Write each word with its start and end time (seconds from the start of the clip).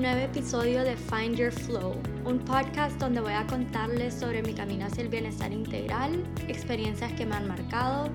Nuevo 0.00 0.20
episodio 0.20 0.82
de 0.82 0.96
Find 0.96 1.36
Your 1.36 1.52
Flow, 1.52 1.94
un 2.24 2.38
podcast 2.38 2.98
donde 2.98 3.20
voy 3.20 3.34
a 3.34 3.46
contarles 3.46 4.14
sobre 4.14 4.42
mi 4.42 4.54
camino 4.54 4.86
hacia 4.86 5.02
el 5.02 5.10
bienestar 5.10 5.52
integral, 5.52 6.24
experiencias 6.48 7.12
que 7.12 7.26
me 7.26 7.36
han 7.36 7.46
marcado, 7.46 8.08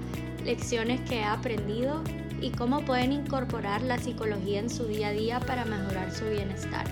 lecciones 0.44 1.00
que 1.08 1.20
he 1.20 1.24
aprendido 1.24 2.04
y 2.42 2.52
cómo 2.54 2.84
pueden 2.84 3.12
incorporar 3.12 3.84
la 3.84 4.00
psicología 4.00 4.62
en 4.62 4.70
su 4.72 4.88
día 4.88 5.10
a 5.10 5.12
día 5.12 5.40
para 5.42 5.64
mejorar 5.64 6.12
su 6.12 6.26
bienestar. 6.26 6.88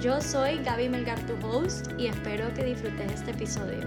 Yo 0.00 0.22
soy 0.22 0.56
Gaby 0.64 0.88
Melgar, 0.88 1.20
tu 1.26 1.34
host, 1.46 1.90
y 1.98 2.06
espero 2.06 2.52
que 2.54 2.64
disfrutes 2.64 3.12
este 3.12 3.32
episodio. 3.32 3.86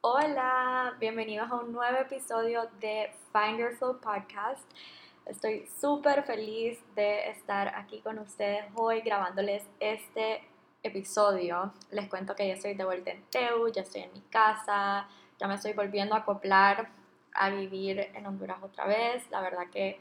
Hola, 0.00 0.96
bienvenidos 0.98 1.48
a 1.52 1.54
un 1.54 1.72
nuevo 1.72 1.98
episodio 1.98 2.68
de 2.80 3.12
Find 3.32 3.60
Your 3.60 3.76
Flow 3.76 4.00
Podcast. 4.00 4.64
Estoy 5.28 5.68
súper 5.78 6.22
feliz 6.22 6.78
de 6.94 7.28
estar 7.28 7.68
aquí 7.76 8.00
con 8.00 8.18
ustedes 8.18 8.64
hoy 8.74 9.02
grabándoles 9.02 9.62
este 9.78 10.40
episodio. 10.82 11.70
Les 11.90 12.08
cuento 12.08 12.34
que 12.34 12.48
ya 12.48 12.54
estoy 12.54 12.72
de 12.72 12.84
vuelta 12.86 13.10
en 13.10 13.22
Teu, 13.24 13.68
ya 13.68 13.82
estoy 13.82 14.02
en 14.02 14.12
mi 14.14 14.22
casa, 14.22 15.06
ya 15.38 15.46
me 15.46 15.56
estoy 15.56 15.74
volviendo 15.74 16.14
a 16.14 16.20
acoplar 16.20 16.88
a 17.34 17.50
vivir 17.50 18.10
en 18.14 18.26
Honduras 18.26 18.56
otra 18.62 18.86
vez. 18.86 19.30
La 19.30 19.42
verdad 19.42 19.66
que 19.70 20.00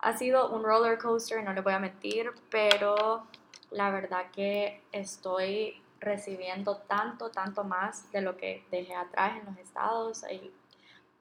ha 0.00 0.16
sido 0.18 0.50
un 0.50 0.64
roller 0.64 0.98
coaster, 0.98 1.44
no 1.44 1.52
les 1.52 1.62
voy 1.62 1.74
a 1.74 1.78
mentir, 1.78 2.32
pero 2.50 3.28
la 3.70 3.90
verdad 3.90 4.32
que 4.32 4.82
estoy 4.90 5.80
recibiendo 6.00 6.78
tanto, 6.88 7.30
tanto 7.30 7.62
más 7.62 8.10
de 8.10 8.20
lo 8.20 8.36
que 8.36 8.66
dejé 8.72 8.96
atrás 8.96 9.38
en 9.38 9.46
los 9.46 9.58
estados. 9.58 10.24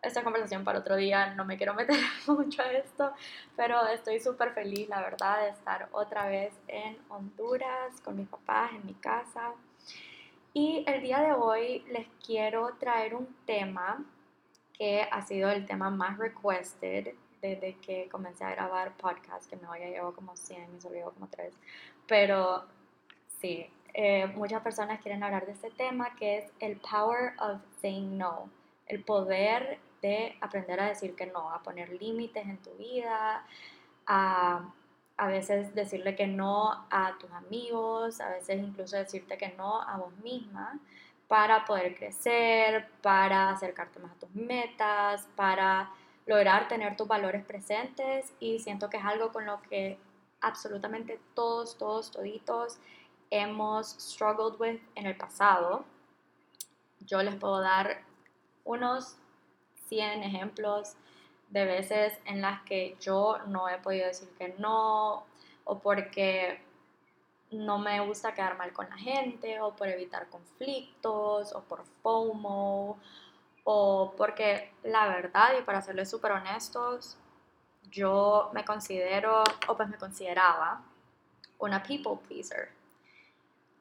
Esta 0.01 0.23
conversación 0.23 0.63
para 0.63 0.79
otro 0.79 0.95
día, 0.95 1.33
no 1.35 1.45
me 1.45 1.57
quiero 1.57 1.73
meter 1.73 1.99
mucho 2.27 2.61
a 2.61 2.71
esto, 2.71 3.13
pero 3.55 3.85
estoy 3.87 4.19
súper 4.19 4.53
feliz, 4.53 4.87
la 4.87 5.01
verdad, 5.01 5.43
de 5.43 5.49
estar 5.49 5.89
otra 5.91 6.27
vez 6.27 6.53
en 6.67 6.97
Honduras 7.09 7.99
con 8.03 8.15
mis 8.15 8.27
papás, 8.27 8.71
en 8.71 8.85
mi 8.85 8.93
casa. 8.93 9.53
Y 10.53 10.83
el 10.87 11.01
día 11.01 11.19
de 11.19 11.33
hoy 11.33 11.83
les 11.91 12.07
quiero 12.25 12.75
traer 12.79 13.13
un 13.15 13.27
tema 13.45 14.03
que 14.73 15.07
ha 15.11 15.21
sido 15.21 15.51
el 15.51 15.65
tema 15.65 15.89
más 15.89 16.17
requested 16.17 17.13
desde 17.41 17.75
que 17.77 18.09
comencé 18.09 18.43
a 18.45 18.51
grabar 18.51 18.95
podcast, 18.97 19.49
que 19.49 19.55
me 19.57 19.67
voy 19.67 19.83
a 19.83 19.89
llevar 19.89 20.13
como 20.13 20.35
100 20.35 20.77
y 20.77 20.81
solo 20.81 21.11
como 21.13 21.27
3. 21.27 21.53
Pero 22.07 22.65
sí, 23.39 23.69
eh, 23.93 24.27
muchas 24.27 24.61
personas 24.61 25.01
quieren 25.01 25.23
hablar 25.23 25.45
de 25.45 25.51
este 25.51 25.69
tema 25.71 26.15
que 26.15 26.39
es 26.39 26.51
el 26.59 26.77
power 26.77 27.33
of 27.39 27.61
saying 27.81 28.17
no, 28.17 28.49
el 28.87 29.03
poder 29.03 29.79
de 30.01 30.37
aprender 30.41 30.79
a 30.79 30.87
decir 30.89 31.15
que 31.15 31.25
no, 31.27 31.51
a 31.51 31.61
poner 31.61 31.89
límites 31.89 32.45
en 32.45 32.57
tu 32.57 32.71
vida, 32.75 33.45
a 34.05 34.73
a 35.19 35.27
veces 35.27 35.75
decirle 35.75 36.15
que 36.15 36.27
no 36.27 36.71
a 36.89 37.17
tus 37.19 37.29
amigos, 37.31 38.21
a 38.21 38.29
veces 38.29 38.57
incluso 38.63 38.95
decirte 38.95 39.37
que 39.37 39.49
no 39.49 39.81
a 39.81 39.97
vos 39.97 40.13
misma 40.23 40.79
para 41.27 41.65
poder 41.65 41.93
crecer, 41.93 42.87
para 43.01 43.49
acercarte 43.49 43.99
más 43.99 44.13
a 44.13 44.19
tus 44.19 44.33
metas, 44.33 45.27
para 45.35 45.91
lograr 46.25 46.69
tener 46.69 46.95
tus 46.95 47.05
valores 47.05 47.43
presentes 47.43 48.33
y 48.39 48.59
siento 48.59 48.89
que 48.89 48.95
es 48.95 49.03
algo 49.03 49.33
con 49.33 49.45
lo 49.45 49.61
que 49.63 49.99
absolutamente 50.39 51.19
todos, 51.33 51.77
todos, 51.77 52.11
toditos 52.11 52.79
hemos 53.29 53.89
struggled 53.99 54.57
with 54.57 54.79
en 54.95 55.05
el 55.05 55.17
pasado. 55.17 55.83
Yo 57.01 57.21
les 57.23 57.35
puedo 57.35 57.59
dar 57.59 58.03
unos 58.63 59.17
100 59.89 60.23
ejemplos 60.23 60.95
de 61.49 61.65
veces 61.65 62.17
en 62.25 62.41
las 62.41 62.61
que 62.61 62.95
yo 63.01 63.39
no 63.47 63.67
he 63.67 63.77
podido 63.79 64.07
decir 64.07 64.29
que 64.37 64.55
no 64.59 65.25
o 65.65 65.79
porque 65.79 66.61
no 67.51 67.79
me 67.79 67.99
gusta 67.99 68.33
quedar 68.33 68.57
mal 68.57 68.71
con 68.71 68.89
la 68.89 68.97
gente 68.97 69.59
o 69.59 69.75
por 69.75 69.87
evitar 69.87 70.29
conflictos 70.29 71.53
o 71.53 71.61
por 71.61 71.83
FOMO 72.01 72.99
o 73.63 74.13
porque 74.15 74.71
la 74.83 75.07
verdad 75.07 75.53
y 75.59 75.63
para 75.63 75.81
serles 75.81 76.09
súper 76.09 76.31
honestos 76.31 77.17
yo 77.91 78.51
me 78.53 78.63
considero 78.63 79.43
o 79.67 79.75
pues 79.75 79.89
me 79.89 79.97
consideraba 79.97 80.83
una 81.57 81.83
people 81.83 82.17
pleaser. 82.27 82.69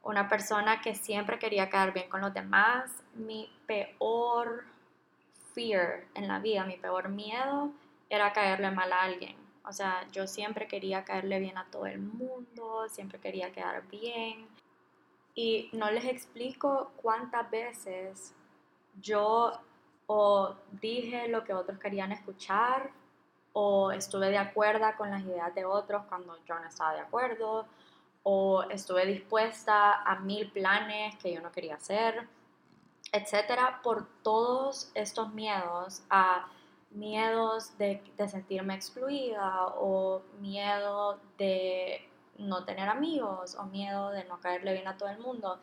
Una 0.03 0.29
persona 0.29 0.81
que 0.81 0.95
siempre 0.95 1.39
quería 1.39 1.69
quedar 1.69 1.93
bien 1.93 2.09
con 2.09 2.21
los 2.21 2.33
demás. 2.33 2.91
Mi 3.15 3.51
peor 3.67 4.65
en 5.59 6.29
la 6.29 6.39
vida, 6.39 6.65
mi 6.65 6.77
peor 6.77 7.09
miedo 7.09 7.73
era 8.09 8.33
caerle 8.33 8.71
mal 8.71 8.93
a 8.93 9.03
alguien. 9.03 9.37
O 9.65 9.73
sea, 9.73 10.07
yo 10.13 10.27
siempre 10.27 10.67
quería 10.67 11.05
caerle 11.05 11.41
bien 11.41 11.59
a 11.59 11.67
todo 11.71 11.87
el 11.87 11.99
mundo, 11.99 12.89
siempre 12.89 13.19
quería 13.19 13.53
quedar 13.53 13.87
bien. 13.89 14.47
Y 15.35 15.69
no 15.73 15.91
les 15.91 16.05
explico 16.05 16.93
cuántas 16.97 17.51
veces 17.51 18.35
yo 19.01 19.53
o 20.07 20.55
dije 20.81 21.29
lo 21.29 21.45
que 21.45 21.53
otros 21.53 21.79
querían 21.79 22.13
escuchar 22.13 22.91
o 23.53 23.93
estuve 23.93 24.31
de 24.31 24.39
acuerdo 24.39 24.87
con 24.97 25.11
las 25.11 25.23
ideas 25.23 25.55
de 25.55 25.65
otros 25.65 26.05
cuando 26.09 26.39
yo 26.47 26.59
no 26.59 26.67
estaba 26.67 26.95
de 26.95 27.01
acuerdo 27.01 27.67
o 28.23 28.63
estuve 28.63 29.07
dispuesta 29.07 30.03
a 30.03 30.21
mil 30.21 30.51
planes 30.51 31.17
que 31.17 31.33
yo 31.33 31.41
no 31.41 31.53
quería 31.53 31.75
hacer 31.75 32.27
etcétera, 33.13 33.81
por 33.83 34.07
todos 34.23 34.91
estos 34.95 35.33
miedos, 35.33 36.03
a 36.11 36.49
miedos 36.91 37.77
de, 37.79 38.03
sentirme 38.29 38.75
excluida 38.75 39.67
o 39.77 40.23
miedo 40.41 41.19
de 41.37 42.09
no 42.39 42.65
tener 42.65 42.89
amigos 42.89 43.57
o 43.57 43.65
miedo 43.65 44.11
de 44.11 44.25
no 44.25 44.41
caerle 44.41 44.73
bien 44.73 44.89
a 44.89 44.97
todo 44.97 45.09
el 45.09 45.19
mundo. 45.19 45.59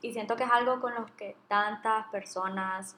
Y 0.00 0.12
siento 0.12 0.36
que 0.36 0.44
es 0.44 0.50
algo 0.50 0.80
con 0.80 0.94
lo 0.94 1.06
que 1.16 1.36
tantas 1.48 2.06
personas 2.08 2.96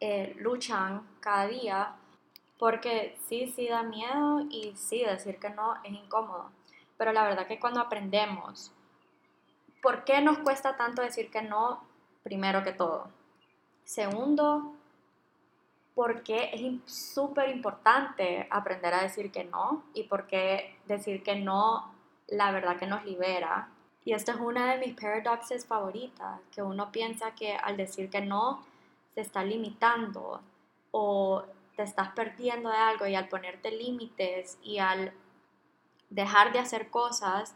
eh, 0.00 0.34
luchan 0.38 1.06
cada 1.20 1.46
día 1.46 1.96
porque 2.58 3.16
sí, 3.28 3.52
sí 3.54 3.68
da 3.68 3.82
miedo 3.82 4.40
y 4.50 4.74
sí, 4.76 5.04
decir 5.04 5.38
que 5.38 5.50
no 5.50 5.76
es 5.84 5.92
incómodo. 5.92 6.50
Pero 6.96 7.12
la 7.12 7.22
verdad 7.22 7.46
que 7.46 7.60
cuando 7.60 7.80
aprendemos, 7.80 8.72
¿por 9.80 10.04
qué 10.04 10.20
nos 10.20 10.38
cuesta 10.38 10.76
tanto 10.76 11.02
decir 11.02 11.30
que 11.30 11.42
no? 11.42 11.87
Primero 12.28 12.62
que 12.62 12.72
todo. 12.72 13.08
Segundo, 13.84 14.74
porque 15.94 16.50
es 16.52 16.92
súper 16.92 17.48
importante 17.48 18.46
aprender 18.50 18.92
a 18.92 19.02
decir 19.02 19.32
que 19.32 19.44
no 19.44 19.82
y 19.94 20.02
porque 20.02 20.76
decir 20.86 21.22
que 21.22 21.36
no, 21.36 21.90
la 22.26 22.52
verdad 22.52 22.76
que 22.76 22.86
nos 22.86 23.04
libera. 23.06 23.70
Y 24.04 24.12
esta 24.12 24.32
es 24.32 24.40
una 24.40 24.74
de 24.74 24.86
mis 24.86 24.94
paradoxes 24.94 25.64
favoritas, 25.66 26.38
que 26.54 26.62
uno 26.62 26.92
piensa 26.92 27.34
que 27.34 27.54
al 27.54 27.78
decir 27.78 28.10
que 28.10 28.20
no 28.20 28.62
se 29.14 29.22
está 29.22 29.42
limitando 29.42 30.42
o 30.90 31.44
te 31.76 31.82
estás 31.82 32.10
perdiendo 32.10 32.68
de 32.68 32.76
algo 32.76 33.06
y 33.06 33.14
al 33.14 33.28
ponerte 33.28 33.70
límites 33.70 34.58
y 34.62 34.78
al 34.78 35.14
dejar 36.10 36.52
de 36.52 36.58
hacer 36.58 36.90
cosas, 36.90 37.54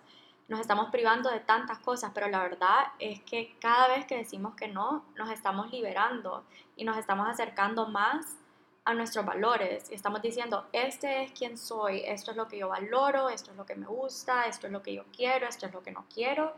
nos 0.53 0.61
estamos 0.61 0.91
privando 0.91 1.31
de 1.31 1.41
tantas 1.41 1.79
cosas, 1.79 2.11
pero 2.13 2.29
la 2.29 2.43
verdad 2.43 2.93
es 2.99 3.23
que 3.23 3.57
cada 3.59 3.89
vez 3.89 4.05
que 4.05 4.19
decimos 4.19 4.55
que 4.55 4.69
no, 4.69 5.03
nos 5.17 5.31
estamos 5.31 5.71
liberando 5.73 6.45
y 6.77 6.85
nos 6.85 6.99
estamos 6.99 7.27
acercando 7.27 7.89
más 7.89 8.37
a 8.85 8.93
nuestros 8.93 9.25
valores 9.25 9.91
y 9.91 9.95
estamos 9.95 10.21
diciendo, 10.21 10.67
este 10.73 11.23
es 11.23 11.33
quien 11.33 11.57
soy, 11.57 12.03
esto 12.05 12.33
es 12.33 12.37
lo 12.37 12.49
que 12.49 12.59
yo 12.59 12.69
valoro, 12.69 13.31
esto 13.31 13.51
es 13.51 13.57
lo 13.57 13.65
que 13.65 13.77
me 13.77 13.87
gusta, 13.87 14.45
esto 14.45 14.67
es 14.67 14.73
lo 14.75 14.83
que 14.83 14.93
yo 14.93 15.05
quiero, 15.17 15.49
esto 15.49 15.65
es 15.65 15.73
lo 15.73 15.83
que 15.83 15.91
no 15.91 16.05
quiero 16.13 16.55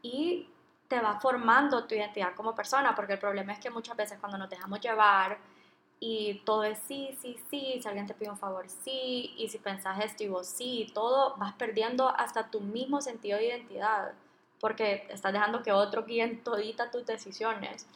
y 0.00 0.48
te 0.88 0.98
va 0.98 1.20
formando 1.20 1.86
tu 1.86 1.96
identidad 1.96 2.34
como 2.34 2.54
persona, 2.54 2.94
porque 2.94 3.12
el 3.12 3.18
problema 3.18 3.52
es 3.52 3.58
que 3.58 3.68
muchas 3.68 3.94
veces 3.94 4.18
cuando 4.18 4.38
nos 4.38 4.48
dejamos 4.48 4.80
llevar 4.80 5.36
y 6.00 6.40
todo 6.44 6.64
es 6.64 6.78
sí, 6.86 7.16
sí, 7.20 7.36
sí, 7.50 7.80
si 7.82 7.88
alguien 7.88 8.06
te 8.06 8.14
pide 8.14 8.30
un 8.30 8.38
favor, 8.38 8.68
sí, 8.68 9.34
y 9.36 9.48
si 9.48 9.58
pensás 9.58 10.04
esto 10.04 10.22
y 10.22 10.28
vos 10.28 10.46
sí, 10.46 10.90
todo, 10.94 11.36
vas 11.36 11.54
perdiendo 11.54 12.08
hasta 12.08 12.50
tu 12.50 12.60
mismo 12.60 13.00
sentido 13.00 13.38
de 13.38 13.48
identidad, 13.48 14.12
porque 14.60 15.06
estás 15.10 15.32
dejando 15.32 15.62
que 15.62 15.72
otro 15.72 16.04
guíen 16.04 16.42
todita 16.44 16.90
tus 16.90 17.04
decisiones. 17.04 17.86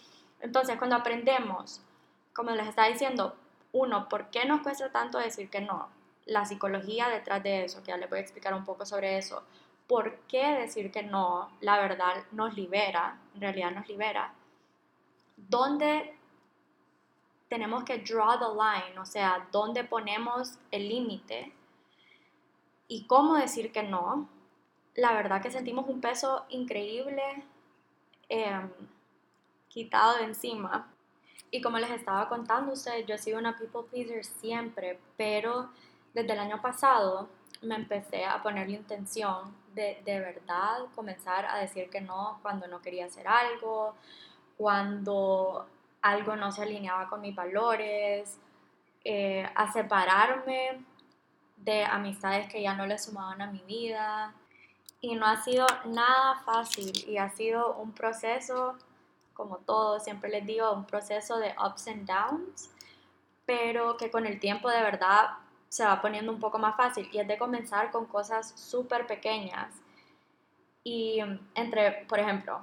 Entonces, 0.40 0.76
cuando 0.78 0.96
aprendemos, 0.96 1.81
como 2.32 2.50
les 2.50 2.66
estaba 2.66 2.88
diciendo, 2.88 3.37
uno, 3.72 4.08
¿por 4.08 4.31
qué 4.31 4.44
nos 4.44 4.62
cuesta 4.62 4.90
tanto 4.90 5.19
decir 5.19 5.49
que 5.49 5.60
no? 5.60 5.88
La 6.26 6.44
psicología 6.44 7.08
detrás 7.08 7.43
de 7.43 7.64
eso, 7.64 7.82
que 7.82 7.88
ya 7.88 7.96
les 7.96 8.10
voy 8.10 8.19
a 8.19 8.22
explicar 8.22 8.54
un 8.54 8.64
poco 8.64 8.84
sobre 8.84 9.19
eso. 9.19 9.43
¿Por 9.87 10.16
qué 10.28 10.46
decir 10.54 10.90
que 10.90 11.02
no, 11.02 11.50
la 11.60 11.78
verdad, 11.78 12.25
nos 12.32 12.56
libera, 12.56 13.19
en 13.34 13.40
realidad 13.40 13.70
nos 13.70 13.88
libera? 13.88 14.32
¿Dónde 15.37 16.16
tenemos 17.52 17.84
que 17.84 17.99
draw 17.99 18.38
the 18.38 18.46
line, 18.46 18.99
o 18.99 19.04
sea, 19.04 19.46
dónde 19.52 19.84
ponemos 19.84 20.58
el 20.70 20.88
límite 20.88 21.52
y 22.88 23.06
cómo 23.06 23.34
decir 23.34 23.70
que 23.72 23.82
no. 23.82 24.26
La 24.94 25.12
verdad 25.12 25.43
que 25.43 25.50
sentimos 25.50 25.87
un 25.87 26.00
peso 26.00 26.46
increíble 26.49 27.22
em, 28.31 28.70
quitado 29.69 30.16
de 30.16 30.25
encima. 30.25 30.90
Y 31.50 31.60
como 31.60 31.78
les 31.78 31.90
estaba 31.90 32.26
contando 32.31 32.72
ustedes, 32.72 33.04
yo 33.04 33.16
he 33.16 33.19
sido 33.19 33.38
una 33.38 33.58
people 33.58 33.82
pleaser 33.90 34.25
siempre, 34.25 34.99
pero 35.19 35.69
desde 36.14 36.32
el 36.32 36.38
año 36.38 36.62
pasado, 36.62 37.28
me 37.60 37.75
empecé 37.75 38.25
a 38.25 38.43
ponerle 38.43 38.76
intención 38.76 39.54
de 39.75 40.00
de 40.06 40.20
verdad 40.20 40.87
comenzar 40.94 41.44
a 41.44 41.58
decir 41.58 41.90
que 41.90 42.00
no 42.00 42.38
cuando 42.40 42.66
no 42.66 42.81
quería 42.81 43.04
hacer 43.04 43.28
algo, 43.28 43.94
cuando 44.56 45.66
algo 46.02 46.37
no 46.37 46.52
se 46.52 46.62
alineaba 46.62 47.08
con 47.08 47.20
mis 47.20 47.34
valores, 47.34 48.38
eh, 49.04 49.49
a 49.54 49.72
separarme 49.72 50.84
de 51.56 51.84
amistades 51.84 52.49
que 52.49 52.60
ya 52.60 52.75
no 52.75 52.87
le 52.87 52.99
sumaban 52.99 53.40
a 53.40 53.50
mi 53.50 53.60
vida. 53.60 54.34
Y 55.00 55.14
no 55.16 55.26
ha 55.26 55.43
sido 55.43 55.66
nada 55.87 56.40
fácil 56.44 56.93
y 57.08 57.19
ha 57.19 57.31
sido 57.31 57.75
un 57.76 57.93
proceso, 57.93 58.76
como 59.34 59.58
todo, 59.58 59.99
siempre 59.99 60.31
les 60.31 60.46
digo, 60.46 60.72
un 60.72 60.84
proceso 60.84 61.38
de 61.38 61.54
ups 61.64 61.88
and 61.88 62.06
downs, 62.06 62.70
pero 63.44 63.96
que 63.96 64.10
con 64.10 64.26
el 64.26 64.38
tiempo 64.38 64.70
de 64.70 64.81
verdad 64.81 65.31
se 65.69 65.84
va 65.84 66.00
poniendo 66.00 66.31
un 66.31 66.38
poco 66.38 66.58
más 66.58 66.76
fácil 66.76 67.08
y 67.12 67.19
es 67.19 67.26
de 67.26 67.38
comenzar 67.38 67.90
con 67.90 68.06
cosas 68.06 68.52
súper 68.56 69.06
pequeñas. 69.06 69.75
Y 70.84 71.20
entre, 71.54 72.04
por 72.06 72.20
ejemplo, 72.20 72.60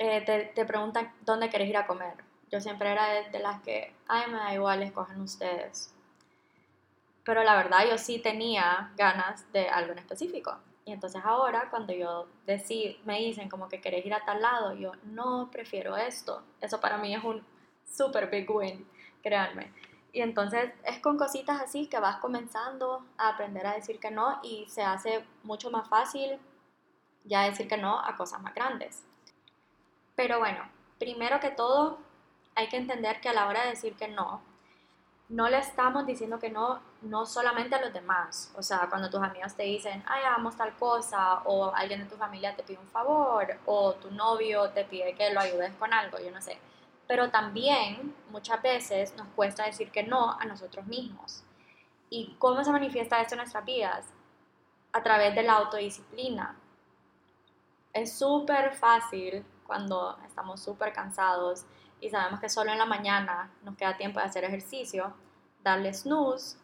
eh, 0.00 0.22
te, 0.22 0.44
te, 0.54 0.64
preguntan 0.64 1.12
dónde 1.26 1.50
querés 1.50 1.68
ir 1.68 1.76
a 1.76 1.86
comer. 1.86 2.14
Yo 2.50 2.58
siempre 2.58 2.90
era 2.90 3.06
de, 3.06 3.30
de 3.30 3.38
las 3.38 3.60
que, 3.60 3.94
ay, 4.08 4.30
me 4.30 4.38
da 4.38 4.54
igual, 4.54 4.82
escogen 4.82 5.20
ustedes. 5.20 5.94
Pero 7.22 7.44
la 7.44 7.54
verdad 7.54 7.80
yo 7.86 7.98
sí 7.98 8.18
tenía 8.18 8.92
ganas 8.96 9.52
de 9.52 9.68
algo 9.68 9.92
en 9.92 9.98
específico. 9.98 10.56
Y 10.86 10.92
entonces 10.92 11.20
ahora 11.22 11.68
cuando 11.68 11.92
yo 11.92 12.28
decí, 12.46 12.98
me 13.04 13.18
dicen 13.18 13.50
como 13.50 13.68
que 13.68 13.82
querés 13.82 14.06
ir 14.06 14.14
a 14.14 14.24
tal 14.24 14.40
lado, 14.40 14.72
yo 14.72 14.92
no 15.04 15.50
prefiero 15.52 15.98
esto. 15.98 16.42
Eso 16.62 16.80
para 16.80 16.96
mí 16.96 17.14
es 17.14 17.22
un 17.22 17.44
super 17.84 18.30
big 18.30 18.50
win, 18.50 18.88
créanme. 19.22 19.70
Y 20.14 20.22
entonces 20.22 20.72
es 20.84 20.98
con 21.00 21.18
cositas 21.18 21.60
así 21.60 21.88
que 21.88 22.00
vas 22.00 22.16
comenzando 22.16 23.04
a 23.18 23.28
aprender 23.28 23.66
a 23.66 23.74
decir 23.74 24.00
que 24.00 24.10
no 24.10 24.40
y 24.42 24.64
se 24.66 24.82
hace 24.82 25.26
mucho 25.42 25.70
más 25.70 25.90
fácil 25.90 26.40
ya 27.24 27.42
decir 27.42 27.68
que 27.68 27.76
no 27.76 28.00
a 28.00 28.16
cosas 28.16 28.40
más 28.40 28.54
grandes. 28.54 29.04
Pero 30.20 30.38
bueno, 30.38 30.60
primero 30.98 31.40
que 31.40 31.48
todo 31.48 31.98
hay 32.54 32.68
que 32.68 32.76
entender 32.76 33.22
que 33.22 33.30
a 33.30 33.32
la 33.32 33.46
hora 33.46 33.62
de 33.62 33.70
decir 33.70 33.94
que 33.94 34.06
no, 34.06 34.42
no 35.30 35.48
le 35.48 35.56
estamos 35.56 36.04
diciendo 36.04 36.38
que 36.38 36.50
no, 36.50 36.78
no 37.00 37.24
solamente 37.24 37.76
a 37.76 37.80
los 37.80 37.94
demás. 37.94 38.52
O 38.54 38.62
sea, 38.62 38.86
cuando 38.90 39.08
tus 39.08 39.22
amigos 39.22 39.54
te 39.54 39.62
dicen, 39.62 40.04
ay, 40.06 40.24
hagamos 40.24 40.58
tal 40.58 40.76
cosa, 40.76 41.40
o 41.46 41.74
alguien 41.74 42.00
de 42.00 42.06
tu 42.06 42.16
familia 42.16 42.54
te 42.54 42.62
pide 42.62 42.76
un 42.76 42.88
favor, 42.88 43.46
o 43.64 43.94
tu 43.94 44.10
novio 44.10 44.68
te 44.72 44.84
pide 44.84 45.14
que 45.14 45.32
lo 45.32 45.40
ayudes 45.40 45.72
con 45.78 45.90
algo, 45.94 46.18
yo 46.18 46.30
no 46.30 46.42
sé 46.42 46.58
pero 47.08 47.28
también 47.30 48.14
muchas 48.30 48.62
veces 48.62 49.16
nos 49.16 49.26
cuesta 49.34 49.64
decir 49.64 49.90
que 49.90 50.04
no 50.04 50.38
a 50.38 50.44
nosotros 50.44 50.86
mismos. 50.86 51.42
¿Y 52.08 52.36
cómo 52.38 52.62
se 52.62 52.70
manifiesta 52.70 53.20
esto 53.20 53.34
en 53.34 53.38
nuestras 53.38 53.64
vidas? 53.64 54.06
A 54.92 55.02
través 55.02 55.34
de 55.34 55.42
la 55.42 55.54
autodisciplina. 55.54 56.54
Es 57.92 58.16
súper 58.16 58.74
fácil 58.74 59.44
cuando 59.70 60.18
estamos 60.26 60.60
súper 60.60 60.92
cansados 60.92 61.64
y 62.00 62.10
sabemos 62.10 62.40
que 62.40 62.48
solo 62.48 62.72
en 62.72 62.78
la 62.78 62.86
mañana 62.86 63.52
nos 63.62 63.76
queda 63.76 63.96
tiempo 63.96 64.18
de 64.18 64.26
hacer 64.26 64.42
ejercicio, 64.42 65.14
darle 65.62 65.94
snooze 65.94 66.58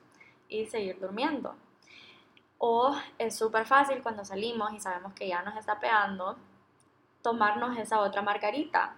y 0.48 0.66
seguir 0.66 0.98
durmiendo. 0.98 1.54
O 2.58 2.96
es 3.16 3.36
súper 3.38 3.64
fácil 3.64 4.02
cuando 4.02 4.24
salimos 4.24 4.72
y 4.72 4.80
sabemos 4.80 5.12
que 5.12 5.28
ya 5.28 5.40
nos 5.42 5.56
está 5.56 5.78
pegando, 5.78 6.36
tomarnos 7.22 7.78
esa 7.78 8.00
otra 8.00 8.22
margarita 8.22 8.96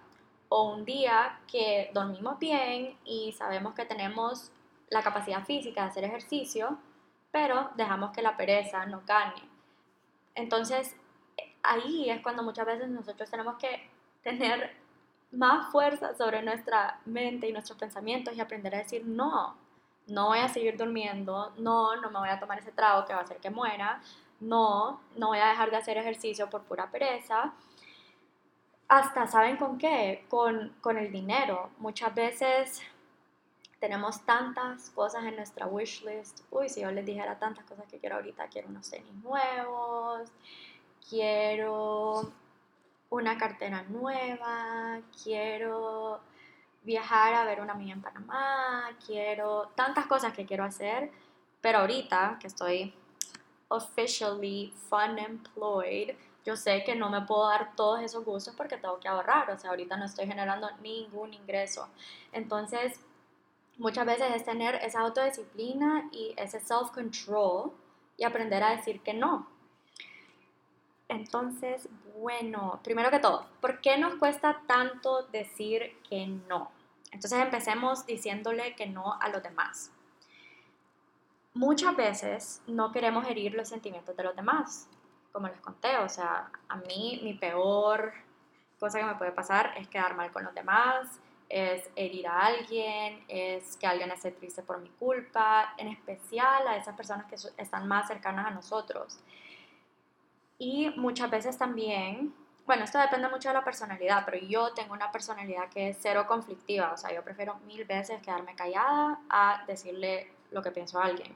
o 0.49 0.73
un 0.73 0.85
día 0.85 1.39
que 1.45 1.91
dormimos 1.93 2.39
bien 2.39 2.97
y 3.05 3.31
sabemos 3.33 3.75
que 3.75 3.85
tenemos 3.85 4.51
la 4.89 5.03
capacidad 5.03 5.45
física 5.45 5.83
de 5.83 5.89
hacer 5.89 6.03
ejercicio, 6.03 6.79
pero 7.29 7.69
dejamos 7.75 8.09
que 8.09 8.23
la 8.23 8.35
pereza 8.35 8.87
nos 8.87 9.05
gane. 9.05 9.47
Entonces, 10.33 10.95
ahí 11.61 12.09
es 12.09 12.21
cuando 12.21 12.41
muchas 12.41 12.65
veces 12.65 12.89
nosotros 12.89 13.29
tenemos 13.29 13.57
que 13.57 13.98
tener 14.23 14.75
más 15.31 15.71
fuerza 15.71 16.15
sobre 16.15 16.41
nuestra 16.41 16.99
mente 17.05 17.47
y 17.47 17.53
nuestros 17.53 17.77
pensamientos 17.77 18.35
y 18.35 18.41
aprender 18.41 18.73
a 18.75 18.79
decir 18.79 19.05
no, 19.05 19.55
no 20.07 20.27
voy 20.27 20.39
a 20.39 20.49
seguir 20.49 20.75
durmiendo, 20.75 21.53
no, 21.57 21.95
no 21.97 22.09
me 22.09 22.19
voy 22.19 22.29
a 22.29 22.39
tomar 22.39 22.59
ese 22.59 22.71
trago 22.71 23.05
que 23.05 23.13
va 23.13 23.19
a 23.19 23.23
hacer 23.23 23.37
que 23.37 23.49
muera, 23.49 24.01
no, 24.39 25.01
no 25.15 25.27
voy 25.27 25.39
a 25.39 25.49
dejar 25.49 25.69
de 25.69 25.77
hacer 25.77 25.97
ejercicio 25.97 26.49
por 26.49 26.63
pura 26.63 26.89
pereza 26.89 27.53
hasta, 28.89 29.27
¿saben 29.27 29.55
con 29.55 29.77
qué? 29.77 30.25
Con, 30.29 30.75
con 30.81 30.97
el 30.97 31.11
dinero. 31.11 31.69
Muchas 31.77 32.13
veces 32.15 32.81
tenemos 33.79 34.25
tantas 34.25 34.89
cosas 34.89 35.23
en 35.25 35.35
nuestra 35.35 35.67
wish 35.67 36.03
list. 36.03 36.41
Uy, 36.49 36.69
si 36.69 36.81
yo 36.81 36.91
les 36.91 37.05
dijera 37.05 37.37
tantas 37.37 37.65
cosas 37.65 37.85
que 37.85 37.99
quiero 37.99 38.15
ahorita, 38.15 38.47
quiero 38.47 38.67
unos 38.67 38.89
tenis 38.89 39.13
nuevos, 39.23 40.29
quiero 41.07 42.31
una 43.09 43.37
cartera 43.37 43.83
nueva, 43.83 44.99
quiero 45.23 46.19
viajar 46.83 47.33
a 47.33 47.43
ver 47.43 47.61
una 47.61 47.73
amiga 47.73 47.93
en 47.93 48.01
Panamá, 48.01 48.89
quiero 49.05 49.71
tantas 49.75 50.05
cosas 50.05 50.33
que 50.33 50.45
quiero 50.45 50.63
hacer, 50.63 51.11
pero 51.61 51.79
ahorita 51.79 52.37
que 52.39 52.47
estoy 52.47 52.93
officially 53.67 54.73
fun 54.89 55.19
employed, 55.19 56.15
yo 56.45 56.55
sé 56.55 56.83
que 56.83 56.95
no 56.95 57.09
me 57.09 57.21
puedo 57.21 57.49
dar 57.49 57.75
todos 57.75 58.01
esos 58.01 58.23
gustos 58.23 58.55
porque 58.55 58.77
tengo 58.77 58.99
que 58.99 59.07
ahorrar, 59.07 59.49
o 59.51 59.57
sea, 59.57 59.71
ahorita 59.71 59.97
no 59.97 60.05
estoy 60.05 60.25
generando 60.25 60.69
ningún 60.81 61.33
ingreso. 61.33 61.87
Entonces, 62.31 62.99
muchas 63.77 64.05
veces 64.05 64.35
es 64.35 64.45
tener 64.45 64.75
esa 64.75 65.01
autodisciplina 65.01 66.09
y 66.11 66.33
ese 66.37 66.59
self-control 66.59 67.71
y 68.17 68.23
aprender 68.23 68.63
a 68.63 68.75
decir 68.75 69.01
que 69.01 69.13
no. 69.13 69.47
Entonces, 71.09 71.89
bueno, 72.17 72.79
primero 72.83 73.11
que 73.11 73.19
todo, 73.19 73.45
¿por 73.59 73.81
qué 73.81 73.97
nos 73.97 74.15
cuesta 74.15 74.61
tanto 74.67 75.23
decir 75.23 75.97
que 76.09 76.25
no? 76.27 76.71
Entonces 77.11 77.39
empecemos 77.39 78.05
diciéndole 78.05 78.75
que 78.75 78.85
no 78.85 79.19
a 79.19 79.27
los 79.29 79.43
demás. 79.43 79.91
Muchas 81.53 81.95
veces 81.95 82.61
no 82.67 82.91
queremos 82.93 83.27
herir 83.27 83.53
los 83.53 83.67
sentimientos 83.67 84.15
de 84.15 84.23
los 84.23 84.35
demás 84.35 84.87
como 85.31 85.47
les 85.47 85.59
conté, 85.61 85.97
o 85.97 86.09
sea, 86.09 86.49
a 86.67 86.75
mí 86.77 87.19
mi 87.23 87.33
peor 87.33 88.13
cosa 88.79 88.99
que 88.99 89.05
me 89.05 89.15
puede 89.15 89.31
pasar 89.31 89.73
es 89.77 89.87
quedar 89.87 90.15
mal 90.15 90.31
con 90.31 90.43
los 90.43 90.53
demás, 90.53 91.19
es 91.49 91.89
herir 91.95 92.27
a 92.27 92.45
alguien, 92.45 93.23
es 93.27 93.75
que 93.77 93.87
alguien 93.87 94.11
esté 94.11 94.31
triste 94.31 94.63
por 94.63 94.79
mi 94.79 94.89
culpa, 94.89 95.73
en 95.77 95.89
especial 95.89 96.67
a 96.67 96.77
esas 96.77 96.95
personas 96.95 97.25
que 97.25 97.35
están 97.57 97.87
más 97.87 98.07
cercanas 98.07 98.47
a 98.47 98.51
nosotros. 98.51 99.19
Y 100.59 100.91
muchas 100.97 101.31
veces 101.31 101.57
también, 101.57 102.35
bueno, 102.67 102.83
esto 102.83 102.99
depende 102.99 103.27
mucho 103.29 103.47
de 103.47 103.55
la 103.55 103.63
personalidad, 103.63 104.23
pero 104.25 104.37
yo 104.37 104.73
tengo 104.73 104.93
una 104.93 105.11
personalidad 105.11 105.69
que 105.69 105.89
es 105.89 105.97
cero 105.99 106.25
conflictiva, 106.27 106.91
o 106.93 106.97
sea, 106.97 107.11
yo 107.11 107.23
prefiero 107.23 107.55
mil 107.65 107.85
veces 107.85 108.21
quedarme 108.21 108.55
callada 108.55 109.19
a 109.29 109.63
decirle 109.65 110.31
lo 110.51 110.61
que 110.61 110.71
pienso 110.71 110.99
a 110.99 111.05
alguien. 111.05 111.35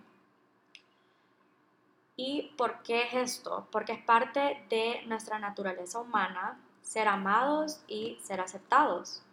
¿Y 2.16 2.54
por 2.58 2.84
qué 2.84 3.08
es 3.08 3.14
esto? 3.14 3.68
Porque 3.72 3.94
es 3.94 4.04
parte 4.04 4.64
de 4.70 5.02
nuestra 5.08 5.40
naturaleza 5.40 6.00
humana 6.00 6.60
ser 6.84 7.08
amados 7.08 7.82
y 7.88 8.20
ser 8.22 8.40
aceptados. 8.40 9.24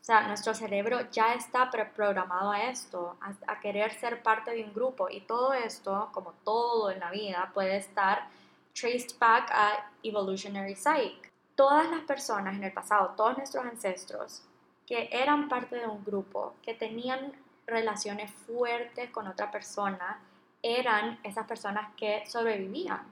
O 0.00 0.04
sea, 0.04 0.26
nuestro 0.26 0.54
cerebro 0.54 1.10
ya 1.10 1.34
está 1.34 1.70
preprogramado 1.70 2.52
a 2.52 2.64
esto, 2.64 3.16
a, 3.46 3.60
querer 3.60 3.92
ser 3.94 4.22
parte 4.22 4.50
de 4.52 4.62
un 4.62 4.72
grupo. 4.72 5.08
Y 5.10 5.22
todo 5.22 5.54
esto, 5.54 6.10
como 6.12 6.32
todo 6.44 6.90
en 6.90 7.00
la 7.00 7.10
vida, 7.10 7.50
puede 7.54 7.76
estar 7.76 8.28
traced 8.74 9.18
back 9.18 9.50
a 9.50 9.90
evolutionary 10.02 10.74
psych. 10.74 11.30
Todas 11.54 11.88
las 11.90 12.00
personas 12.00 12.56
en 12.56 12.64
el 12.64 12.72
pasado, 12.72 13.14
todos 13.16 13.38
nuestros 13.38 13.64
ancestros, 13.64 14.42
que 14.86 15.08
eran 15.12 15.48
parte 15.48 15.76
de 15.76 15.86
un 15.86 16.04
grupo, 16.04 16.54
que 16.62 16.74
tenían 16.74 17.32
relaciones 17.66 18.30
fuertes 18.46 19.10
con 19.10 19.26
otra 19.26 19.50
persona, 19.50 20.20
eran 20.62 21.18
esas 21.22 21.46
personas 21.46 21.94
que 21.96 22.24
sobrevivían. 22.26 23.02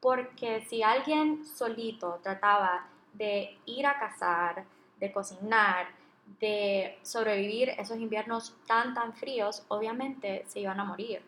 Porque 0.00 0.60
si 0.68 0.82
alguien 0.82 1.46
solito 1.46 2.20
trataba 2.22 2.86
de 3.14 3.58
ir 3.64 3.86
a 3.86 3.98
cazar, 3.98 4.64
de 5.00 5.10
cocinar, 5.10 5.88
de 6.40 6.98
sobrevivir 7.02 7.70
esos 7.70 7.98
inviernos 7.98 8.54
tan, 8.66 8.94
tan 8.94 9.14
fríos, 9.14 9.64
obviamente 9.68 10.44
se 10.48 10.60
iban 10.60 10.78
a 10.80 10.84
morir. 10.84 11.22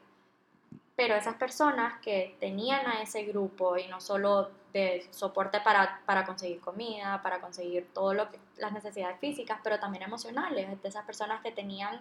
Pero 0.98 1.14
esas 1.14 1.36
personas 1.36 2.00
que 2.00 2.36
tenían 2.40 2.84
a 2.88 3.00
ese 3.00 3.22
grupo 3.22 3.76
y 3.76 3.86
no 3.86 4.00
solo 4.00 4.50
de 4.72 5.06
soporte 5.12 5.60
para, 5.60 6.02
para 6.04 6.26
conseguir 6.26 6.60
comida, 6.60 7.22
para 7.22 7.40
conseguir 7.40 7.86
todas 7.94 8.28
las 8.56 8.72
necesidades 8.72 9.16
físicas, 9.20 9.60
pero 9.62 9.78
también 9.78 10.02
emocionales, 10.02 10.66
esas 10.82 11.04
personas 11.04 11.40
que 11.40 11.52
tenían 11.52 12.00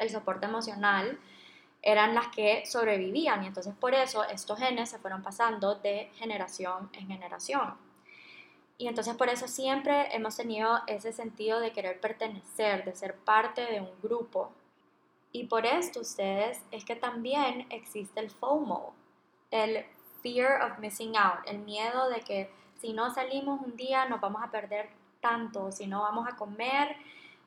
el 0.00 0.10
soporte 0.10 0.46
emocional, 0.46 1.20
eran 1.82 2.16
las 2.16 2.26
que 2.34 2.66
sobrevivían 2.66 3.44
y 3.44 3.46
entonces 3.46 3.74
por 3.78 3.94
eso 3.94 4.24
estos 4.24 4.58
genes 4.58 4.90
se 4.90 4.98
fueron 4.98 5.22
pasando 5.22 5.76
de 5.76 6.10
generación 6.16 6.90
en 6.94 7.06
generación. 7.06 7.74
Y 8.76 8.88
entonces 8.88 9.14
por 9.14 9.28
eso 9.28 9.46
siempre 9.46 10.12
hemos 10.16 10.36
tenido 10.36 10.80
ese 10.88 11.12
sentido 11.12 11.60
de 11.60 11.70
querer 11.70 12.00
pertenecer, 12.00 12.84
de 12.84 12.96
ser 12.96 13.14
parte 13.14 13.66
de 13.66 13.80
un 13.80 13.92
grupo. 14.02 14.50
Y 15.32 15.44
por 15.44 15.66
esto 15.66 16.00
ustedes 16.00 16.62
es 16.70 16.84
que 16.84 16.96
también 16.96 17.66
existe 17.70 18.20
el 18.20 18.30
FOMO, 18.30 18.94
el 19.50 19.84
fear 20.22 20.62
of 20.62 20.78
missing 20.78 21.16
out, 21.16 21.40
el 21.46 21.58
miedo 21.58 22.08
de 22.08 22.20
que 22.20 22.50
si 22.80 22.92
no 22.92 23.12
salimos 23.14 23.60
un 23.60 23.76
día 23.76 24.06
nos 24.06 24.20
vamos 24.20 24.42
a 24.42 24.50
perder 24.50 24.90
tanto, 25.20 25.70
si 25.70 25.86
no 25.86 26.00
vamos 26.02 26.26
a 26.28 26.36
comer 26.36 26.96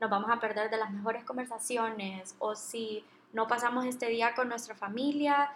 nos 0.04 0.10
vamos 0.10 0.30
a 0.30 0.40
perder 0.40 0.70
de 0.70 0.78
las 0.78 0.92
mejores 0.92 1.24
conversaciones 1.24 2.36
o 2.40 2.56
si 2.56 3.06
no 3.32 3.48
pasamos 3.48 3.86
este 3.86 4.08
día 4.08 4.36
con 4.36 4.50
nuestra 4.50 4.76
familia, 4.76 5.52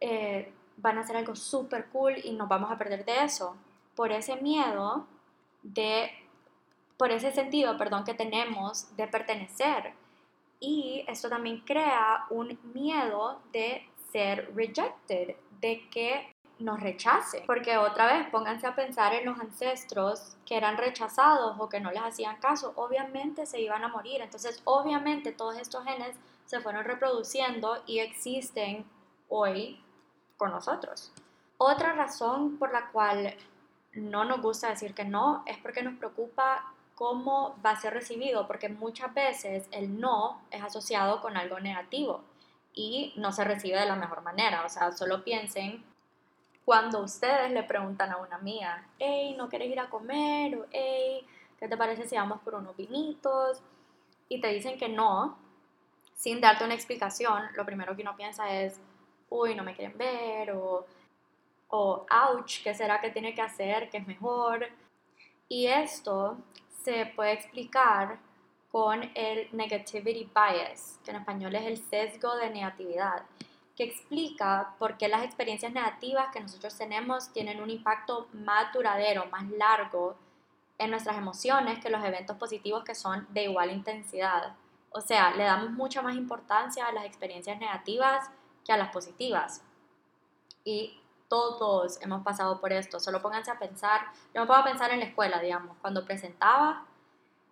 eh, 0.00 0.52
van 0.76 0.98
a 0.98 1.06
ser 1.06 1.16
algo 1.16 1.36
súper 1.36 1.86
cool 1.86 2.14
y 2.24 2.32
nos 2.32 2.48
vamos 2.48 2.72
a 2.72 2.76
perder 2.76 3.04
de 3.04 3.24
eso. 3.24 3.56
Por 3.94 4.10
ese 4.10 4.34
miedo 4.36 5.06
de, 5.62 6.10
por 6.96 7.12
ese 7.12 7.30
sentido, 7.30 7.78
perdón, 7.78 8.02
que 8.04 8.14
tenemos 8.14 8.96
de 8.96 9.06
pertenecer. 9.06 9.92
Y 10.60 11.04
esto 11.06 11.28
también 11.28 11.60
crea 11.60 12.26
un 12.30 12.58
miedo 12.74 13.40
de 13.52 13.88
ser 14.12 14.52
rejected, 14.54 15.36
de 15.60 15.88
que 15.90 16.34
nos 16.58 16.80
rechace. 16.80 17.44
Porque 17.46 17.76
otra 17.76 18.06
vez, 18.06 18.28
pónganse 18.30 18.66
a 18.66 18.74
pensar 18.74 19.14
en 19.14 19.26
los 19.26 19.38
ancestros 19.38 20.36
que 20.44 20.56
eran 20.56 20.76
rechazados 20.76 21.56
o 21.58 21.68
que 21.68 21.80
no 21.80 21.90
les 21.90 22.02
hacían 22.02 22.36
caso. 22.38 22.72
Obviamente 22.76 23.46
se 23.46 23.60
iban 23.60 23.84
a 23.84 23.88
morir. 23.88 24.20
Entonces, 24.20 24.60
obviamente 24.64 25.32
todos 25.32 25.56
estos 25.58 25.84
genes 25.84 26.16
se 26.46 26.60
fueron 26.60 26.84
reproduciendo 26.84 27.82
y 27.86 28.00
existen 28.00 28.84
hoy 29.28 29.80
con 30.36 30.50
nosotros. 30.50 31.12
Otra 31.58 31.92
razón 31.92 32.56
por 32.58 32.72
la 32.72 32.90
cual 32.90 33.34
no 33.92 34.24
nos 34.24 34.40
gusta 34.40 34.70
decir 34.70 34.94
que 34.94 35.04
no 35.04 35.42
es 35.46 35.58
porque 35.58 35.82
nos 35.82 35.98
preocupa 35.98 36.72
cómo 36.98 37.54
va 37.64 37.70
a 37.70 37.80
ser 37.80 37.94
recibido, 37.94 38.48
porque 38.48 38.68
muchas 38.68 39.14
veces 39.14 39.68
el 39.70 40.00
no 40.00 40.42
es 40.50 40.60
asociado 40.64 41.20
con 41.20 41.36
algo 41.36 41.60
negativo 41.60 42.24
y 42.74 43.12
no 43.14 43.30
se 43.30 43.44
recibe 43.44 43.78
de 43.78 43.86
la 43.86 43.94
mejor 43.94 44.22
manera. 44.22 44.64
O 44.66 44.68
sea, 44.68 44.90
solo 44.90 45.22
piensen 45.22 45.84
cuando 46.64 47.00
ustedes 47.00 47.52
le 47.52 47.62
preguntan 47.62 48.10
a 48.10 48.16
una 48.16 48.34
amiga, 48.34 48.84
hey, 48.98 49.36
¿no 49.38 49.48
quieres 49.48 49.70
ir 49.70 49.78
a 49.78 49.88
comer? 49.88 50.56
O 50.56 50.66
hey, 50.72 51.24
¿qué 51.60 51.68
te 51.68 51.76
parece 51.76 52.08
si 52.08 52.16
vamos 52.16 52.40
por 52.40 52.56
unos 52.56 52.76
vinitos? 52.76 53.62
Y 54.28 54.40
te 54.40 54.48
dicen 54.48 54.76
que 54.76 54.88
no, 54.88 55.38
sin 56.16 56.40
darte 56.40 56.64
una 56.64 56.74
explicación, 56.74 57.44
lo 57.54 57.64
primero 57.64 57.94
que 57.94 58.02
uno 58.02 58.16
piensa 58.16 58.52
es, 58.52 58.80
uy, 59.30 59.54
no 59.54 59.62
me 59.62 59.76
quieren 59.76 59.96
ver, 59.96 60.50
o, 60.50 60.84
o 61.68 62.06
ouch, 62.10 62.60
¿qué 62.64 62.74
será 62.74 63.00
que 63.00 63.12
tiene 63.12 63.36
que 63.36 63.42
hacer? 63.42 63.88
¿Qué 63.88 63.98
es 63.98 64.06
mejor? 64.08 64.66
Y 65.48 65.68
esto 65.68 66.36
se 66.82 67.06
puede 67.06 67.32
explicar 67.32 68.18
con 68.70 69.10
el 69.14 69.48
negativity 69.52 70.30
bias, 70.34 71.00
que 71.04 71.10
en 71.10 71.16
español 71.18 71.54
es 71.54 71.66
el 71.66 71.78
sesgo 71.78 72.36
de 72.36 72.50
negatividad 72.50 73.24
que 73.78 73.84
explica 73.84 74.74
por 74.80 74.98
qué 74.98 75.06
las 75.06 75.22
experiencias 75.24 75.72
negativas 75.72 76.30
que 76.32 76.40
nosotros 76.40 76.76
tenemos 76.76 77.32
tienen 77.32 77.62
un 77.62 77.70
impacto 77.70 78.26
más 78.32 78.72
duradero, 78.72 79.26
más 79.26 79.48
largo 79.50 80.16
en 80.78 80.90
nuestras 80.90 81.16
emociones 81.16 81.78
que 81.78 81.88
los 81.88 82.04
eventos 82.04 82.36
positivos 82.36 82.82
que 82.82 82.96
son 82.96 83.28
de 83.30 83.44
igual 83.44 83.70
intensidad. 83.70 84.56
O 84.90 85.00
sea, 85.00 85.30
le 85.30 85.44
damos 85.44 85.70
mucha 85.70 86.02
más 86.02 86.16
importancia 86.16 86.88
a 86.88 86.92
las 86.92 87.04
experiencias 87.04 87.60
negativas 87.60 88.28
que 88.64 88.72
a 88.72 88.76
las 88.76 88.90
positivas. 88.90 89.62
Y 90.64 91.00
todos 91.28 92.00
hemos 92.02 92.22
pasado 92.22 92.60
por 92.60 92.72
esto. 92.72 93.00
Solo 93.00 93.22
pónganse 93.22 93.50
a 93.50 93.58
pensar, 93.58 94.00
yo 94.34 94.40
me 94.40 94.46
puedo 94.46 94.64
pensar 94.64 94.90
en 94.90 95.00
la 95.00 95.06
escuela, 95.06 95.40
digamos, 95.40 95.76
cuando 95.80 96.04
presentaba 96.04 96.84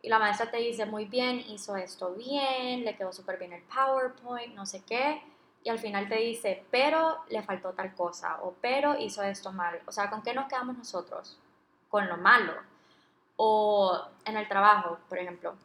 y 0.03 0.09
la 0.09 0.19
maestra 0.19 0.51
te 0.51 0.59
dice, 0.59 0.87
muy 0.87 1.05
bien, 1.05 1.41
hizo 1.49 1.77
esto 1.77 2.15
bien, 2.15 2.85
le 2.85 2.97
quedó 2.97 3.13
súper 3.13 3.39
bien 3.39 3.53
el 3.53 3.63
PowerPoint, 3.63 4.55
no 4.55 4.67
sé 4.67 4.83
qué 4.85 5.23
y 5.67 5.69
al 5.69 5.81
final 5.81 6.09
te 6.09 6.15
dice, 6.15 6.65
pero 6.71 7.25
le 7.29 7.43
faltó 7.43 7.73
tal 7.73 7.93
cosa 7.93 8.39
o 8.43 8.55
pero 8.61 8.97
hizo 9.01 9.21
esto 9.25 9.51
mal. 9.51 9.83
O 9.85 9.91
sea, 9.91 10.09
¿con 10.09 10.23
qué 10.23 10.33
nos 10.33 10.47
quedamos 10.47 10.79
nosotros? 10.79 11.41
Con 11.89 12.07
lo 12.07 12.17
malo. 12.17 12.53
O 13.35 14.01
en 14.25 14.37
el 14.37 14.47
trabajo, 14.47 14.99
por 15.09 15.19
ejemplo. 15.19 15.57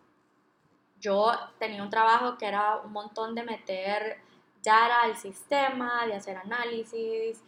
Yo 1.00 1.32
tenía 1.60 1.84
un 1.84 1.92
trabajo 1.92 2.36
que 2.40 2.48
era 2.48 2.78
un 2.78 2.92
montón 2.92 3.36
de 3.36 3.44
meter 3.44 4.20
data 4.64 5.04
al 5.04 5.16
sistema, 5.18 6.08
de 6.08 6.16
hacer 6.16 6.36
análisis, 6.36 7.44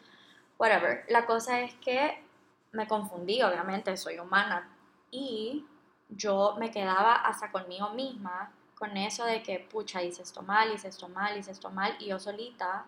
whatever. 0.58 1.06
La 1.10 1.26
cosa 1.26 1.62
es 1.62 1.74
que 1.76 2.24
me 2.72 2.88
confundí, 2.88 3.42
obviamente, 3.42 3.96
soy 3.98 4.20
humana. 4.20 4.70
Y 5.12 5.66
yo 6.10 6.56
me 6.58 6.72
quedaba 6.72 7.16
hasta 7.16 7.52
conmigo 7.52 7.90
misma 7.90 8.52
con 8.76 8.98
eso 8.98 9.26
de 9.26 9.44
que, 9.44 9.60
pucha, 9.60 10.04
hice 10.04 10.24
esto 10.24 10.42
mal, 10.42 10.74
hice 10.74 10.90
esto 10.90 11.08
mal, 11.08 11.38
hice 11.38 11.52
esto 11.52 11.70
mal, 11.70 11.96
y 12.00 12.08
yo 12.08 12.20
solita 12.20 12.86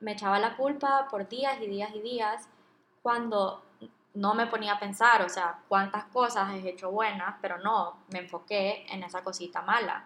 me 0.00 0.12
echaba 0.12 0.38
la 0.38 0.56
culpa 0.56 1.08
por 1.10 1.28
días 1.28 1.58
y 1.60 1.66
días 1.66 1.90
y 1.94 2.00
días 2.00 2.48
cuando 3.02 3.64
no 4.14 4.34
me 4.34 4.46
ponía 4.46 4.74
a 4.74 4.78
pensar, 4.78 5.22
o 5.22 5.28
sea, 5.28 5.60
cuántas 5.68 6.04
cosas 6.04 6.52
he 6.52 6.68
hecho 6.68 6.90
buenas, 6.90 7.36
pero 7.40 7.58
no, 7.58 7.98
me 8.08 8.20
enfoqué 8.20 8.86
en 8.88 9.02
esa 9.02 9.24
cosita 9.24 9.62
mala. 9.62 10.04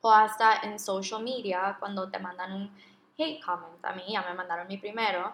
O 0.00 0.12
hasta 0.12 0.60
en 0.62 0.78
social 0.78 1.22
media, 1.22 1.76
cuando 1.80 2.08
te 2.08 2.18
mandan 2.18 2.52
un 2.52 2.70
hate 3.16 3.42
comment, 3.44 3.84
a 3.84 3.92
mí 3.94 4.04
ya 4.08 4.22
me 4.22 4.34
mandaron 4.34 4.68
mi 4.68 4.78
primero, 4.78 5.32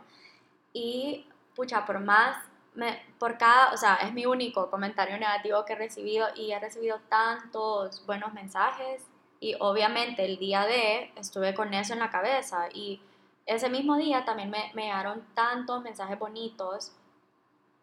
y 0.75 1.27
pucha, 1.55 1.87
por 1.87 2.01
más, 2.01 2.37
me, 2.75 3.01
por 3.19 3.39
cada, 3.39 3.73
o 3.73 3.77
sea, 3.79 3.95
es 3.95 4.13
mi 4.13 4.27
único 4.27 4.71
comentario 4.71 5.17
negativo 5.17 5.65
que 5.65 5.73
he 5.73 5.77
recibido 5.77 6.27
y 6.35 6.53
he 6.53 6.59
recibido 6.59 7.01
tantos 7.09 8.05
buenos 8.05 8.35
mensajes 8.35 9.07
y 9.41 9.55
obviamente 9.61 10.25
el 10.25 10.39
día 10.39 10.67
de 10.67 11.13
estuve 11.17 11.55
con 11.55 11.73
eso 11.73 11.93
en 11.93 12.01
la 12.01 12.11
cabeza 12.11 12.69
y 12.75 13.01
ese 13.47 13.71
mismo 13.71 13.97
día 13.97 14.25
también 14.25 14.51
me, 14.51 14.73
me 14.75 14.87
llegaron 14.87 15.25
tantos 15.35 15.83
mensajes 15.83 16.19
bonitos, 16.19 16.93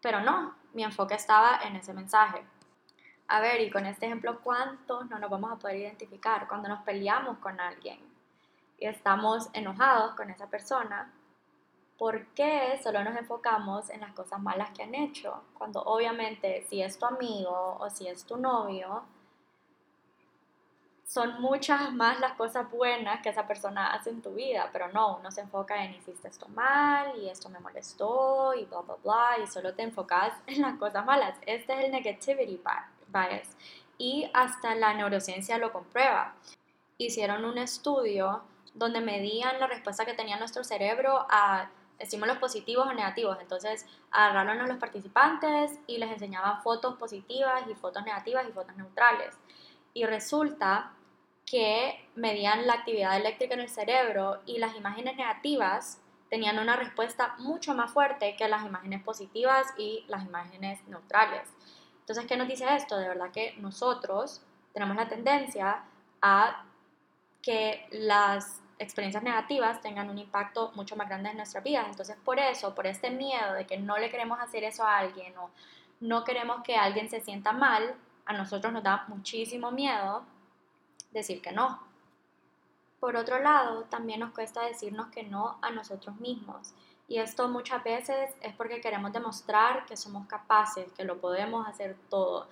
pero 0.02 0.20
no, 0.20 0.54
mi 0.74 0.84
enfoque 0.84 1.14
estaba 1.14 1.60
en 1.64 1.76
ese 1.76 1.94
mensaje. 1.94 2.44
A 3.28 3.40
ver, 3.40 3.62
y 3.62 3.70
con 3.70 3.86
este 3.86 4.04
ejemplo, 4.06 4.40
¿cuántos 4.42 5.08
no 5.08 5.18
nos 5.18 5.30
vamos 5.30 5.50
a 5.50 5.56
poder 5.56 5.76
identificar 5.76 6.46
cuando 6.48 6.68
nos 6.68 6.82
peleamos 6.82 7.38
con 7.38 7.58
alguien 7.60 7.98
y 8.78 8.86
estamos 8.86 9.48
enojados 9.54 10.14
con 10.14 10.28
esa 10.28 10.48
persona? 10.48 11.10
¿Por 12.02 12.26
qué 12.34 12.80
solo 12.82 13.04
nos 13.04 13.16
enfocamos 13.16 13.88
en 13.88 14.00
las 14.00 14.12
cosas 14.12 14.40
malas 14.40 14.70
que 14.70 14.82
han 14.82 14.92
hecho? 14.92 15.44
Cuando 15.56 15.80
obviamente 15.84 16.66
si 16.68 16.82
es 16.82 16.98
tu 16.98 17.06
amigo 17.06 17.76
o 17.78 17.88
si 17.90 18.08
es 18.08 18.24
tu 18.24 18.36
novio, 18.36 19.04
son 21.06 21.40
muchas 21.40 21.92
más 21.92 22.18
las 22.18 22.32
cosas 22.32 22.68
buenas 22.72 23.22
que 23.22 23.28
esa 23.28 23.46
persona 23.46 23.94
hace 23.94 24.10
en 24.10 24.20
tu 24.20 24.34
vida, 24.34 24.68
pero 24.72 24.88
no, 24.88 25.18
uno 25.18 25.30
se 25.30 25.42
enfoca 25.42 25.84
en 25.84 25.94
hiciste 25.94 26.26
esto 26.26 26.48
mal 26.48 27.16
y 27.20 27.28
esto 27.28 27.48
me 27.48 27.60
molestó 27.60 28.52
y 28.54 28.64
bla, 28.64 28.80
bla, 28.80 28.96
bla, 29.04 29.38
y 29.40 29.46
solo 29.46 29.72
te 29.72 29.84
enfocas 29.84 30.32
en 30.48 30.60
las 30.60 30.76
cosas 30.78 31.06
malas. 31.06 31.38
Este 31.46 31.72
es 31.72 31.84
el 31.84 31.92
negativity 31.92 32.60
bias 33.12 33.56
y 33.96 34.28
hasta 34.34 34.74
la 34.74 34.92
neurociencia 34.92 35.56
lo 35.56 35.72
comprueba. 35.72 36.34
Hicieron 36.98 37.44
un 37.44 37.58
estudio 37.58 38.42
donde 38.74 39.00
medían 39.00 39.60
la 39.60 39.68
respuesta 39.68 40.04
que 40.04 40.14
tenía 40.14 40.36
nuestro 40.36 40.64
cerebro 40.64 41.26
a 41.30 41.68
estímulos 42.02 42.38
positivos 42.38 42.86
o 42.86 42.92
negativos. 42.92 43.38
Entonces 43.40 43.86
agarraron 44.10 44.68
los 44.68 44.78
participantes 44.78 45.78
y 45.86 45.98
les 45.98 46.10
enseñaban 46.10 46.62
fotos 46.62 46.96
positivas 46.96 47.62
y 47.70 47.74
fotos 47.74 48.04
negativas 48.04 48.46
y 48.48 48.52
fotos 48.52 48.76
neutrales. 48.76 49.34
Y 49.94 50.04
resulta 50.04 50.92
que 51.46 52.08
medían 52.14 52.66
la 52.66 52.74
actividad 52.74 53.16
eléctrica 53.16 53.54
en 53.54 53.60
el 53.60 53.68
cerebro 53.68 54.40
y 54.46 54.58
las 54.58 54.76
imágenes 54.76 55.16
negativas 55.16 56.00
tenían 56.30 56.58
una 56.58 56.76
respuesta 56.76 57.34
mucho 57.38 57.74
más 57.74 57.92
fuerte 57.92 58.36
que 58.36 58.48
las 58.48 58.64
imágenes 58.64 59.02
positivas 59.02 59.66
y 59.76 60.04
las 60.08 60.24
imágenes 60.24 60.80
neutrales. 60.88 61.46
Entonces, 62.00 62.26
¿qué 62.26 62.36
nos 62.36 62.48
dice 62.48 62.64
esto? 62.74 62.96
De 62.96 63.06
verdad 63.06 63.30
que 63.30 63.54
nosotros 63.58 64.40
tenemos 64.72 64.96
la 64.96 65.08
tendencia 65.08 65.84
a 66.22 66.64
que 67.42 67.86
las 67.90 68.61
experiencias 68.82 69.22
negativas 69.22 69.80
tengan 69.80 70.10
un 70.10 70.18
impacto 70.18 70.72
mucho 70.74 70.96
más 70.96 71.08
grande 71.08 71.30
en 71.30 71.36
nuestras 71.36 71.64
vidas. 71.64 71.86
Entonces, 71.88 72.16
por 72.24 72.38
eso, 72.38 72.74
por 72.74 72.86
este 72.86 73.10
miedo 73.10 73.54
de 73.54 73.66
que 73.66 73.78
no 73.78 73.98
le 73.98 74.10
queremos 74.10 74.40
hacer 74.40 74.64
eso 74.64 74.84
a 74.84 74.98
alguien 74.98 75.36
o 75.38 75.50
no 76.00 76.24
queremos 76.24 76.62
que 76.62 76.76
alguien 76.76 77.08
se 77.08 77.20
sienta 77.20 77.52
mal, 77.52 77.94
a 78.26 78.32
nosotros 78.32 78.72
nos 78.72 78.82
da 78.82 79.04
muchísimo 79.08 79.70
miedo 79.70 80.24
decir 81.12 81.40
que 81.40 81.52
no. 81.52 81.80
Por 83.00 83.16
otro 83.16 83.38
lado, 83.40 83.84
también 83.84 84.20
nos 84.20 84.32
cuesta 84.32 84.62
decirnos 84.62 85.08
que 85.08 85.24
no 85.24 85.58
a 85.60 85.70
nosotros 85.70 86.16
mismos. 86.16 86.74
Y 87.08 87.18
esto 87.18 87.48
muchas 87.48 87.82
veces 87.82 88.30
es 88.40 88.54
porque 88.54 88.80
queremos 88.80 89.12
demostrar 89.12 89.84
que 89.86 89.96
somos 89.96 90.26
capaces, 90.26 90.90
que 90.92 91.04
lo 91.04 91.20
podemos 91.20 91.66
hacer 91.66 91.96
todo. 92.08 92.48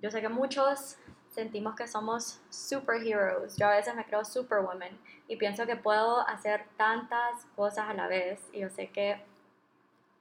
Yo 0.00 0.10
sé 0.10 0.20
que 0.20 0.28
muchos 0.28 0.96
sentimos 1.38 1.74
que 1.74 1.86
somos 1.86 2.40
superheroes. 2.50 3.56
Yo 3.56 3.66
a 3.66 3.76
veces 3.76 3.94
me 3.94 4.04
creo 4.04 4.24
superwoman 4.24 4.98
y 5.28 5.36
pienso 5.36 5.66
que 5.66 5.76
puedo 5.76 6.26
hacer 6.28 6.64
tantas 6.76 7.44
cosas 7.56 7.88
a 7.88 7.94
la 7.94 8.06
vez. 8.06 8.40
Y 8.52 8.60
yo 8.60 8.70
sé 8.70 8.88
que 8.88 9.20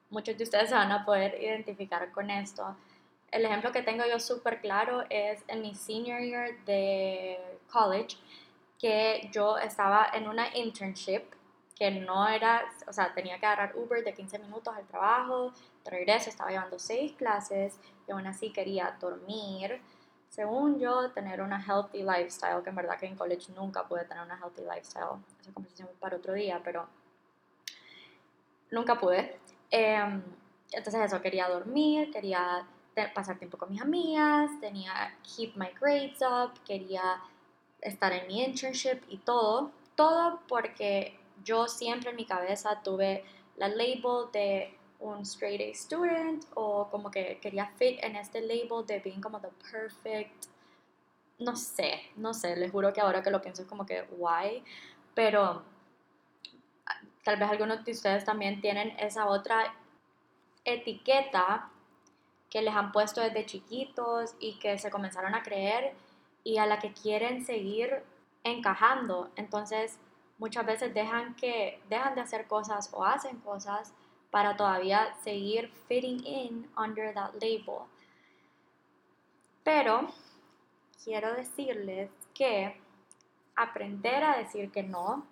muchos 0.09 0.37
de 0.37 0.43
ustedes 0.43 0.69
se 0.69 0.75
van 0.75 0.91
a 0.91 1.05
poder 1.05 1.41
identificar 1.41 2.11
con 2.11 2.29
esto 2.29 2.75
el 3.31 3.45
ejemplo 3.45 3.71
que 3.71 3.81
tengo 3.81 4.05
yo 4.05 4.19
súper 4.19 4.61
claro 4.61 5.03
es 5.09 5.43
en 5.47 5.61
mi 5.61 5.75
senior 5.75 6.21
year 6.21 6.63
de 6.65 7.37
college. 7.71 8.17
que 8.79 9.27
yo 9.31 9.57
estaba 9.57 10.07
en 10.13 10.27
una 10.27 10.55
internship 10.55 11.23
que 11.75 11.89
no 11.89 12.27
era, 12.27 12.63
o 12.87 12.93
sea, 12.93 13.11
tenía 13.13 13.39
que 13.39 13.45
agarrar 13.47 13.75
Uber 13.75 14.03
de 14.03 14.13
15 14.13 14.37
minutos 14.39 14.75
al 14.75 14.85
trabajo, 14.85 15.51
de 15.83 15.91
regreso 15.91 16.29
estaba 16.29 16.51
llevando 16.51 16.77
seis 16.77 17.13
clases 17.13 17.79
y 18.07 18.11
aún 18.11 18.27
así 18.27 18.51
quería 18.51 18.95
dormir. 18.99 19.81
Según 20.29 20.79
yo, 20.79 21.09
tener 21.11 21.41
una 21.41 21.61
healthy 21.61 22.03
lifestyle, 22.03 22.61
que 22.63 22.69
en 22.69 22.75
verdad 22.75 22.99
que 22.99 23.07
en 23.07 23.15
college 23.15 23.51
nunca 23.53 23.87
pude 23.87 24.05
tener 24.05 24.23
una 24.23 24.37
healthy 24.37 24.61
lifestyle, 24.61 25.23
esa 25.41 25.53
conversación 25.53 25.89
para 25.99 26.17
otro 26.17 26.33
día, 26.33 26.61
pero 26.63 26.87
nunca 28.71 28.99
pude. 28.99 29.39
Em, 29.71 30.21
entonces 30.71 31.01
eso, 31.01 31.21
quería 31.21 31.47
dormir, 31.47 32.11
quería 32.11 32.67
pasar 33.13 33.37
tiempo 33.37 33.57
con 33.57 33.69
mis 33.69 33.81
amigas, 33.81 34.51
tenía 34.59 35.15
keep 35.23 35.55
my 35.55 35.69
grades 35.79 36.19
up, 36.21 36.53
quería 36.65 37.21
estar 37.81 38.11
en 38.11 38.27
mi 38.27 38.43
internship 38.43 39.01
y 39.07 39.17
todo, 39.17 39.71
todo 39.95 40.39
porque 40.47 41.19
yo 41.43 41.67
siempre 41.67 42.09
en 42.09 42.15
mi 42.15 42.25
cabeza 42.25 42.81
tuve 42.83 43.23
la 43.55 43.67
label 43.69 44.31
de 44.33 44.76
un 44.99 45.21
straight 45.21 45.61
A 45.61 45.75
student 45.75 46.45
o 46.55 46.87
como 46.89 47.11
que 47.11 47.39
quería 47.41 47.67
fit 47.77 47.99
en 48.03 48.15
este 48.15 48.41
label 48.41 48.85
de 48.85 48.99
being 48.99 49.21
como 49.21 49.39
the 49.39 49.49
perfect, 49.71 50.45
no 51.39 51.55
sé, 51.55 52.01
no 52.15 52.33
sé, 52.33 52.55
les 52.55 52.71
juro 52.71 52.91
que 52.93 53.01
ahora 53.01 53.21
que 53.21 53.29
lo 53.29 53.41
pienso 53.41 53.61
es 53.61 53.67
como 53.67 53.85
que 53.85 54.07
why, 54.17 54.63
pero 55.13 55.63
tal 57.23 57.37
vez 57.37 57.49
algunos 57.49 57.83
de 57.83 57.91
ustedes 57.91 58.25
también 58.25 58.61
tienen 58.61 58.89
esa 58.99 59.27
otra 59.27 59.73
etiqueta 60.65 61.69
que 62.49 62.61
les 62.61 62.73
han 62.73 62.91
puesto 62.91 63.21
desde 63.21 63.45
chiquitos 63.45 64.35
y 64.39 64.57
que 64.59 64.77
se 64.77 64.89
comenzaron 64.89 65.35
a 65.35 65.43
creer 65.43 65.93
y 66.43 66.57
a 66.57 66.65
la 66.65 66.79
que 66.79 66.93
quieren 66.93 67.45
seguir 67.45 68.03
encajando. 68.43 69.29
Entonces, 69.35 69.99
muchas 70.37 70.65
veces 70.65 70.93
dejan 70.93 71.35
que 71.35 71.81
dejan 71.89 72.15
de 72.15 72.21
hacer 72.21 72.47
cosas 72.47 72.89
o 72.93 73.03
hacen 73.03 73.37
cosas 73.39 73.93
para 74.37 74.55
todavía 74.55 75.15
seguir 75.23 75.71
fitting 75.87 76.23
in 76.23 76.69
under 76.77 77.11
that 77.11 77.33
label. 77.41 77.87
Pero 79.63 80.13
quiero 81.03 81.33
decirles 81.33 82.11
que 82.35 82.79
aprender 83.55 84.23
a 84.23 84.37
decir 84.37 84.69
que 84.69 84.83
no, 84.83 85.25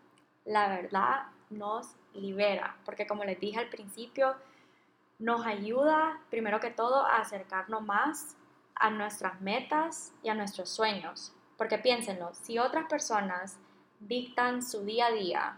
la 0.44 0.70
verdad 0.70 1.28
nos 1.52 1.96
libera, 2.16 2.78
porque 2.84 3.06
como 3.06 3.24
les 3.24 3.40
dije 3.40 3.60
al 3.60 3.70
principio, 3.70 4.36
nos 5.20 5.46
ayuda 5.46 6.20
primero 6.32 6.60
que 6.60 6.72
todo 6.72 7.06
a 7.06 7.18
acercarnos 7.18 7.84
más 7.84 8.36
a 8.74 8.90
nuestras 8.90 9.40
metas 9.40 10.14
y 10.24 10.30
a 10.30 10.34
nuestros 10.34 10.70
sueños. 10.70 11.32
Porque 11.60 11.78
piénsenlo, 11.78 12.34
si 12.34 12.58
otras 12.58 12.90
personas 12.90 13.60
dictan 14.00 14.64
su 14.64 14.84
día 14.84 15.06
a 15.06 15.12
día, 15.12 15.58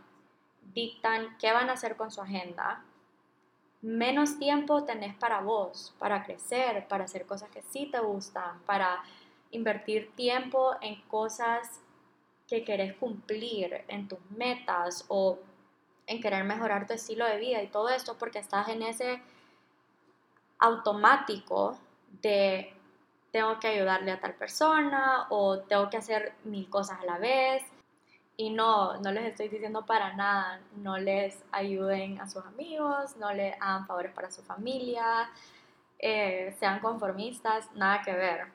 dictan 0.73 1.37
qué 1.37 1.53
van 1.53 1.69
a 1.69 1.73
hacer 1.73 1.95
con 1.95 2.11
su 2.11 2.21
agenda, 2.21 2.83
menos 3.87 4.37
tiempo 4.37 4.83
tenés 4.83 5.15
para 5.15 5.39
vos, 5.39 5.95
para 5.97 6.23
crecer, 6.23 6.87
para 6.89 7.05
hacer 7.05 7.25
cosas 7.25 7.49
que 7.49 7.61
sí 7.61 7.87
te 7.89 7.99
gustan, 7.99 8.59
para 8.65 9.01
invertir 9.51 10.11
tiempo 10.13 10.75
en 10.81 11.01
cosas 11.03 11.81
que 12.47 12.65
querés 12.65 12.93
cumplir, 12.95 13.85
en 13.87 14.09
tus 14.09 14.19
metas 14.31 15.05
o 15.07 15.39
en 16.05 16.21
querer 16.21 16.43
mejorar 16.43 16.85
tu 16.85 16.93
estilo 16.93 17.25
de 17.25 17.37
vida 17.37 17.63
y 17.63 17.67
todo 17.67 17.87
esto 17.89 18.17
porque 18.17 18.39
estás 18.39 18.67
en 18.67 18.81
ese 18.81 19.21
automático 20.59 21.77
de 22.21 22.73
tengo 23.31 23.57
que 23.59 23.67
ayudarle 23.67 24.11
a 24.11 24.19
tal 24.19 24.33
persona 24.33 25.27
o 25.29 25.59
tengo 25.59 25.89
que 25.89 25.97
hacer 25.97 26.33
mil 26.43 26.69
cosas 26.69 26.99
a 26.99 27.05
la 27.05 27.17
vez. 27.19 27.63
Y 28.39 28.51
no, 28.51 28.97
no 29.01 29.11
les 29.11 29.25
estoy 29.25 29.49
diciendo 29.49 29.85
para 29.85 30.13
nada, 30.13 30.61
no 30.75 30.97
les 30.97 31.43
ayuden 31.51 32.21
a 32.21 32.29
sus 32.29 32.45
amigos, 32.45 33.17
no 33.17 33.33
le 33.33 33.53
hagan 33.53 33.87
favores 33.87 34.13
para 34.13 34.29
su 34.29 34.43
familia, 34.43 35.29
eh, 35.97 36.55
sean 36.59 36.79
conformistas, 36.79 37.71
nada 37.73 38.03
que 38.03 38.13
ver. 38.13 38.47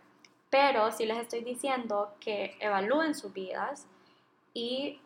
Pero 0.51 0.93
sí 0.93 1.05
les 1.05 1.19
estoy 1.19 1.43
diciendo 1.43 2.15
que 2.21 2.57
evalúen 2.61 3.15
sus 3.15 3.33
vidas 3.33 3.89
y 4.55 5.01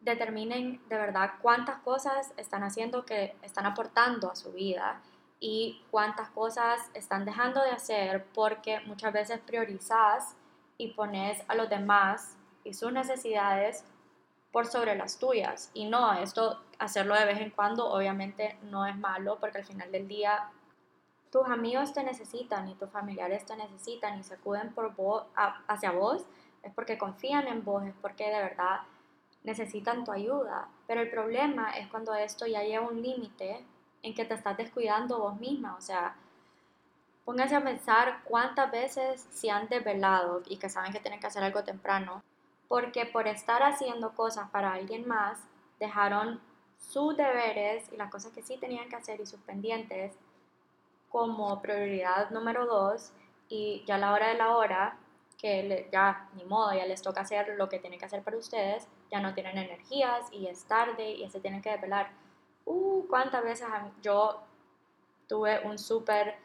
determinen 0.00 0.80
de 0.88 0.96
verdad 0.96 1.32
cuántas 1.42 1.78
cosas 1.80 2.32
están 2.36 2.62
haciendo 2.62 3.04
que 3.04 3.34
están 3.42 3.66
aportando 3.66 4.30
a 4.30 4.36
su 4.36 4.52
vida 4.52 5.00
y 5.40 5.82
cuántas 5.90 6.30
cosas 6.30 6.90
están 6.94 7.24
dejando 7.24 7.62
de 7.62 7.70
hacer 7.70 8.26
porque 8.34 8.80
muchas 8.80 9.12
veces 9.12 9.40
priorizas 9.40 10.36
y 10.78 10.88
pones 10.92 11.42
a 11.48 11.54
los 11.54 11.68
demás 11.68 12.36
y 12.64 12.74
sus 12.74 12.92
necesidades 12.92 13.84
por 14.52 14.66
sobre 14.66 14.96
las 14.96 15.18
tuyas. 15.18 15.70
Y 15.74 15.86
no, 15.86 16.12
esto 16.14 16.60
hacerlo 16.78 17.14
de 17.14 17.24
vez 17.24 17.40
en 17.40 17.50
cuando 17.50 17.90
obviamente 17.90 18.58
no 18.62 18.86
es 18.86 18.96
malo 18.96 19.38
porque 19.40 19.58
al 19.58 19.64
final 19.64 19.90
del 19.92 20.08
día 20.08 20.50
tus 21.30 21.46
amigos 21.46 21.92
te 21.92 22.02
necesitan 22.02 22.68
y 22.68 22.74
tus 22.74 22.90
familiares 22.90 23.46
te 23.46 23.56
necesitan 23.56 24.18
y 24.18 24.24
se 24.24 24.34
acuden 24.34 24.72
por 24.72 24.94
vos, 24.96 25.24
hacia 25.68 25.92
vos, 25.92 26.24
es 26.62 26.72
porque 26.74 26.98
confían 26.98 27.46
en 27.46 27.64
vos, 27.64 27.84
es 27.84 27.94
porque 28.02 28.24
de 28.24 28.42
verdad 28.42 28.80
necesitan 29.44 30.04
tu 30.04 30.12
ayuda. 30.12 30.68
Pero 30.86 31.02
el 31.02 31.10
problema 31.10 31.70
es 31.78 31.88
cuando 31.88 32.14
esto 32.14 32.46
ya 32.46 32.62
lleva 32.62 32.88
un 32.88 33.00
límite 33.00 33.64
en 34.02 34.14
que 34.14 34.24
te 34.24 34.34
estás 34.34 34.56
descuidando 34.56 35.18
vos 35.20 35.38
misma. 35.38 35.76
O 35.76 35.80
sea, 35.80 36.16
pónganse 37.24 37.54
a 37.54 37.62
pensar 37.62 38.20
cuántas 38.24 38.70
veces 38.70 39.26
se 39.30 39.50
han 39.50 39.68
desvelado 39.68 40.42
y 40.46 40.56
que 40.56 40.68
saben 40.68 40.92
que 40.92 41.00
tienen 41.00 41.20
que 41.20 41.28
hacer 41.28 41.44
algo 41.44 41.62
temprano, 41.62 42.22
porque 42.70 43.04
por 43.04 43.26
estar 43.26 43.64
haciendo 43.64 44.14
cosas 44.14 44.48
para 44.50 44.74
alguien 44.74 45.08
más, 45.08 45.40
dejaron 45.80 46.40
sus 46.78 47.16
deberes 47.16 47.92
y 47.92 47.96
las 47.96 48.12
cosas 48.12 48.30
que 48.30 48.42
sí 48.42 48.58
tenían 48.58 48.88
que 48.88 48.94
hacer 48.94 49.20
y 49.20 49.26
sus 49.26 49.40
pendientes 49.40 50.14
como 51.08 51.60
prioridad 51.60 52.30
número 52.30 52.66
dos. 52.66 53.10
Y 53.48 53.82
ya 53.88 53.96
a 53.96 53.98
la 53.98 54.12
hora 54.12 54.28
de 54.28 54.34
la 54.34 54.56
hora, 54.56 54.96
que 55.36 55.88
ya 55.90 56.28
ni 56.36 56.44
modo, 56.44 56.72
ya 56.72 56.86
les 56.86 57.02
toca 57.02 57.22
hacer 57.22 57.56
lo 57.58 57.68
que 57.68 57.80
tienen 57.80 57.98
que 57.98 58.04
hacer 58.04 58.22
para 58.22 58.36
ustedes, 58.36 58.86
ya 59.10 59.18
no 59.20 59.34
tienen 59.34 59.58
energías 59.58 60.28
y 60.30 60.46
es 60.46 60.62
tarde 60.66 61.10
y 61.10 61.28
se 61.28 61.40
tienen 61.40 61.62
que 61.62 61.70
desvelar. 61.70 62.12
Uh, 62.66 63.04
cuántas 63.08 63.42
veces 63.42 63.66
yo 64.00 64.44
tuve 65.26 65.58
un 65.66 65.76
súper 65.76 66.36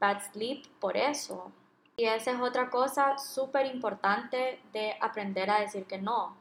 bad 0.00 0.22
sleep 0.32 0.66
por 0.80 0.96
eso. 0.96 1.52
Y 1.96 2.04
esa 2.06 2.32
es 2.32 2.40
otra 2.40 2.70
cosa 2.70 3.18
súper 3.18 3.66
importante 3.66 4.60
de 4.72 4.96
aprender 5.00 5.50
a 5.50 5.60
decir 5.60 5.84
que 5.84 5.98
no. 5.98 6.34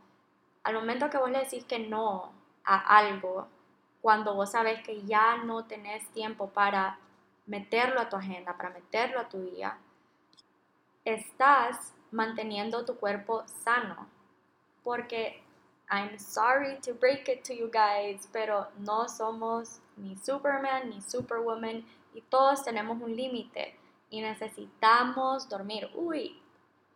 Al 0.64 0.76
momento 0.76 1.10
que 1.10 1.18
vos 1.18 1.30
le 1.30 1.40
decís 1.40 1.66
que 1.66 1.80
no 1.80 2.32
a 2.64 2.98
algo, 2.98 3.48
cuando 4.02 4.34
vos 4.34 4.52
sabes 4.52 4.82
que 4.84 5.04
ya 5.04 5.38
no 5.38 5.66
tenés 5.66 6.08
tiempo 6.14 6.50
para 6.50 7.00
meterlo 7.46 8.00
a 8.00 8.10
tu 8.10 8.16
agenda, 8.16 8.56
para 8.56 8.70
meterlo 8.70 9.20
a 9.20 9.28
tu 9.28 9.42
día, 9.42 9.78
estás 11.04 11.94
manteniendo 12.12 12.86
tu 12.86 12.96
cuerpo 12.96 13.44
sano. 13.64 14.08
Porque 14.84 15.44
I'm 15.90 16.18
sorry 16.18 16.80
to 16.82 16.94
break 16.94 17.28
it 17.28 17.44
to 17.44 17.54
you 17.54 17.70
guys, 17.70 18.28
pero 18.32 18.70
no 18.78 19.10
somos 19.10 19.82
ni 19.98 20.16
Superman 20.16 20.90
ni 20.90 21.02
Superwoman 21.02 21.86
y 22.14 22.22
todos 22.22 22.64
tenemos 22.64 23.02
un 23.02 23.16
límite 23.16 23.76
y 24.12 24.21
necesitamos 24.21 25.50
dormir. 25.50 25.89
Uy, 25.95 26.39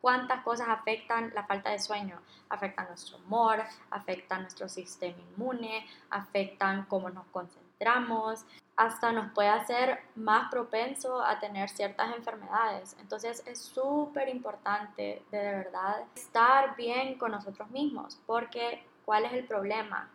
cuántas 0.02 0.44
cosas 0.44 0.68
afectan 0.70 1.32
la 1.34 1.48
falta 1.48 1.72
de 1.72 1.80
sueño. 1.80 2.22
Afectan 2.50 2.88
nuestro 2.88 3.18
humor, 3.18 3.64
afectan 3.90 4.44
nuestro 4.44 4.70
sistema 4.70 5.18
inmune, 5.32 5.88
afectan 6.12 6.86
cómo 6.86 7.10
nos 7.10 7.26
concentramos, 7.28 8.46
hasta 8.76 9.12
nos 9.12 9.32
puede 9.32 9.50
hacer 9.50 10.00
más 10.16 10.52
propenso 10.52 11.24
a 11.24 11.40
tener 11.40 11.70
ciertas 11.70 12.16
enfermedades. 12.16 12.96
Entonces 13.00 13.42
es 13.48 13.60
súper 13.60 14.30
importante 14.30 15.24
de, 15.32 15.38
de 15.38 15.52
verdad 15.56 16.04
estar 16.16 16.76
bien 16.76 17.18
con 17.18 17.32
nosotros 17.32 17.70
mismos, 17.72 18.20
porque 18.28 18.86
¿cuál 19.06 19.26
es 19.26 19.34
el 19.34 19.46
problema? 19.46 20.12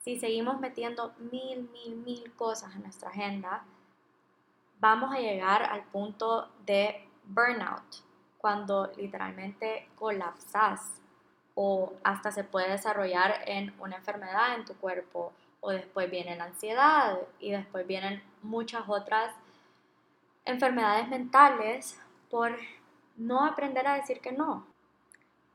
Si 0.00 0.18
seguimos 0.18 0.58
metiendo 0.58 1.12
mil, 1.30 1.68
mil, 1.70 1.96
mil 1.96 2.32
cosas 2.32 2.74
en 2.74 2.82
nuestra 2.82 3.10
agenda, 3.10 3.62
vamos 4.80 5.14
a 5.14 5.18
llegar 5.18 5.62
al 5.62 5.82
punto 5.84 6.48
de 6.66 7.06
burnout, 7.24 8.02
cuando 8.38 8.90
literalmente 8.96 9.88
colapsas 9.94 11.00
o 11.54 11.92
hasta 12.02 12.32
se 12.32 12.44
puede 12.44 12.70
desarrollar 12.70 13.42
en 13.46 13.74
una 13.80 13.96
enfermedad 13.96 14.54
en 14.54 14.64
tu 14.64 14.74
cuerpo 14.76 15.32
o 15.60 15.70
después 15.70 16.10
viene 16.10 16.36
la 16.36 16.44
ansiedad 16.44 17.18
y 17.38 17.50
después 17.50 17.86
vienen 17.86 18.22
muchas 18.42 18.84
otras 18.88 19.34
enfermedades 20.46 21.08
mentales 21.08 22.00
por 22.30 22.56
no 23.16 23.44
aprender 23.44 23.86
a 23.86 23.94
decir 23.94 24.20
que 24.20 24.32
no. 24.32 24.66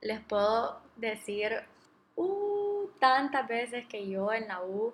Les 0.02 0.20
puedo 0.20 0.80
decir 0.96 1.64
uh, 2.16 2.88
tantas 3.00 3.48
veces 3.48 3.88
que 3.88 4.08
yo 4.08 4.32
en 4.32 4.48
la 4.48 4.62
U 4.62 4.94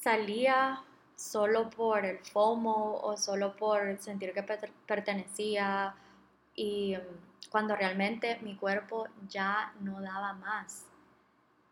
salía 0.00 0.82
solo 1.16 1.70
por 1.70 2.04
el 2.04 2.18
FOMO 2.18 3.00
o 3.02 3.16
solo 3.16 3.56
por 3.56 3.98
sentir 3.98 4.32
que 4.32 4.42
pertenecía 4.86 5.94
y 6.54 6.96
cuando 7.50 7.76
realmente 7.76 8.38
mi 8.42 8.56
cuerpo 8.56 9.06
ya 9.28 9.72
no 9.80 10.00
daba 10.00 10.32
más. 10.34 10.86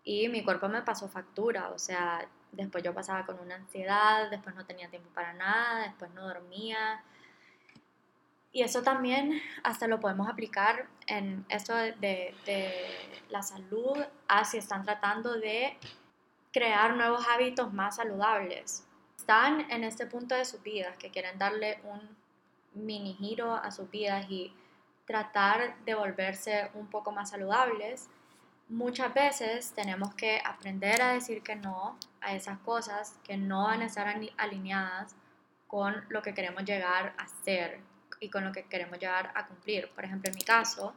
Y 0.05 0.29
mi 0.29 0.45
cuerpo 0.45 0.69
me 0.69 0.83
pasó 0.83 1.09
factura, 1.09 1.71
o 1.71 1.79
sea, 1.79 2.27
después 2.53 2.83
yo 2.85 2.93
pasaba 2.93 3.25
con 3.25 3.39
una 3.41 3.55
ansiedad, 3.57 4.31
después 4.31 4.55
no 4.55 4.65
tenía 4.65 4.89
tiempo 4.89 5.09
para 5.15 5.33
nada, 5.33 5.83
después 5.83 6.11
no 6.13 6.27
dormía. 6.27 7.03
Y 8.53 8.63
eso 8.63 8.83
también 8.83 9.41
hasta 9.65 9.87
lo 9.87 9.99
podemos 10.01 10.29
aplicar 10.29 10.87
en 11.07 11.45
esto 11.49 11.75
de, 11.75 11.95
de, 12.45 12.73
la 13.31 13.43
salud, 13.43 13.97
a 14.29 14.45
si 14.45 14.59
están 14.59 14.85
tratando 14.85 15.39
de 15.39 15.79
crear 16.53 16.97
nuevos 16.97 17.25
hábitos 17.29 17.73
más 17.73 17.97
saludables. 17.97 18.87
Están 19.23 19.71
en 19.71 19.85
este 19.85 20.07
punto 20.07 20.35
de 20.35 20.45
sus 20.45 20.61
vidas 20.65 20.97
que 20.97 21.13
quieren 21.13 21.39
darle 21.39 21.79
un 21.85 22.01
mini 22.75 23.15
giro 23.15 23.55
a 23.55 23.71
sus 23.71 23.89
vidas 23.89 24.27
y 24.29 24.53
tratar 25.07 25.77
de 25.85 25.95
volverse 25.95 26.73
un 26.75 26.89
poco 26.89 27.13
más 27.13 27.31
saludables. 27.31 28.09
Muchas 28.69 29.15
veces 29.15 29.73
tenemos 29.77 30.13
que 30.17 30.43
aprender 30.45 31.01
a 31.01 31.13
decir 31.13 31.41
que 31.41 31.55
no 31.55 31.97
a 32.21 32.35
esas 32.35 32.59
cosas 32.59 33.17
que 33.23 33.37
no 33.37 33.67
van 33.67 33.83
a 33.83 33.87
estar 33.87 34.13
alineadas 34.39 35.15
con 35.69 36.05
lo 36.09 36.21
que 36.21 36.35
queremos 36.35 36.65
llegar 36.65 37.15
a 37.17 37.29
ser 37.45 37.79
y 38.19 38.29
con 38.29 38.43
lo 38.43 38.51
que 38.51 38.65
queremos 38.65 38.99
llegar 38.99 39.31
a 39.37 39.47
cumplir. 39.47 39.89
Por 39.95 40.05
ejemplo, 40.05 40.33
en 40.33 40.35
mi 40.35 40.43
caso, 40.43 40.97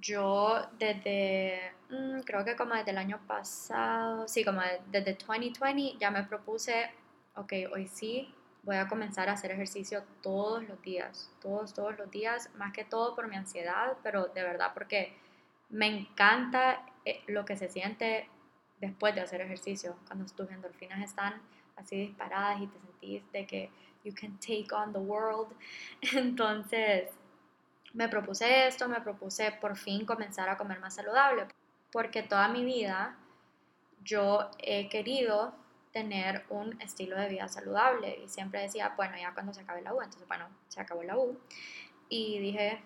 yo 0.00 0.66
desde, 0.78 1.72
mm, 1.90 2.20
creo 2.20 2.44
que 2.44 2.56
como 2.56 2.74
desde 2.74 2.90
el 2.90 2.98
año 2.98 3.20
pasado, 3.26 4.28
sí, 4.28 4.44
como 4.44 4.60
desde 4.90 5.14
2020 5.14 5.96
ya 5.98 6.10
me 6.10 6.24
propuse, 6.24 6.90
ok, 7.34 7.52
hoy 7.72 7.86
sí 7.86 8.34
voy 8.62 8.76
a 8.76 8.88
comenzar 8.88 9.28
a 9.28 9.32
hacer 9.32 9.50
ejercicio 9.50 10.02
todos 10.22 10.68
los 10.68 10.80
días, 10.82 11.30
todos, 11.40 11.72
todos 11.72 11.96
los 11.96 12.10
días, 12.10 12.50
más 12.56 12.72
que 12.72 12.84
todo 12.84 13.14
por 13.14 13.28
mi 13.28 13.36
ansiedad, 13.36 13.96
pero 14.02 14.26
de 14.28 14.42
verdad 14.42 14.72
porque 14.74 15.16
me 15.70 15.86
encanta 15.86 16.82
eh, 17.04 17.22
lo 17.26 17.44
que 17.44 17.56
se 17.56 17.68
siente 17.68 18.28
después 18.80 19.14
de 19.14 19.22
hacer 19.22 19.40
ejercicio, 19.40 19.96
cuando 20.06 20.26
tus 20.26 20.50
endorfinas 20.50 21.02
están 21.02 21.40
así 21.76 21.96
disparadas 21.96 22.60
y 22.60 22.66
te 22.66 22.78
sentís 22.80 23.32
de 23.32 23.46
que 23.46 23.70
you 24.04 24.12
can 24.14 24.38
take 24.38 24.68
on 24.72 24.92
the 24.92 24.98
world. 24.98 25.48
Entonces, 26.14 27.10
me 27.98 28.08
propuse 28.08 28.68
esto, 28.68 28.88
me 28.88 29.00
propuse 29.00 29.50
por 29.60 29.76
fin 29.76 30.06
comenzar 30.06 30.48
a 30.48 30.56
comer 30.56 30.78
más 30.78 30.94
saludable, 30.94 31.48
porque 31.90 32.22
toda 32.22 32.46
mi 32.46 32.64
vida 32.64 33.16
yo 34.04 34.52
he 34.58 34.88
querido 34.88 35.52
tener 35.92 36.44
un 36.48 36.80
estilo 36.80 37.16
de 37.16 37.28
vida 37.28 37.48
saludable 37.48 38.20
y 38.24 38.28
siempre 38.28 38.60
decía, 38.60 38.94
bueno, 38.96 39.16
ya 39.18 39.34
cuando 39.34 39.52
se 39.52 39.62
acabe 39.62 39.82
la 39.82 39.92
U, 39.94 40.00
entonces 40.00 40.28
bueno, 40.28 40.46
se 40.68 40.80
acabó 40.80 41.02
la 41.02 41.18
U 41.18 41.40
y 42.08 42.38
dije, 42.38 42.80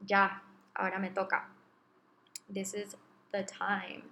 ya, 0.00 0.42
ahora 0.74 0.98
me 0.98 1.08
toca. 1.08 1.48
This 2.52 2.74
is 2.74 2.98
the 3.30 3.44
time. 3.44 4.04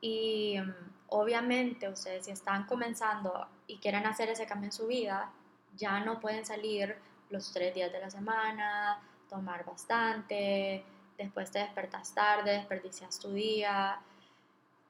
Y 0.00 0.58
um, 0.60 0.72
obviamente 1.08 1.90
ustedes 1.90 2.24
si 2.24 2.30
están 2.30 2.64
comenzando 2.64 3.48
y 3.66 3.76
quieren 3.76 4.06
hacer 4.06 4.30
ese 4.30 4.46
cambio 4.46 4.68
en 4.68 4.72
su 4.72 4.86
vida, 4.86 5.30
ya 5.76 6.00
no 6.00 6.20
pueden 6.20 6.46
salir 6.46 6.96
los 7.28 7.52
tres 7.52 7.74
días 7.74 7.92
de 7.92 8.00
la 8.00 8.08
semana, 8.08 9.02
tomar 9.34 9.64
bastante, 9.64 10.84
después 11.18 11.50
te 11.50 11.58
despertas 11.58 12.14
tarde, 12.14 12.52
desperdicias 12.52 13.18
tu 13.18 13.32
día. 13.32 14.00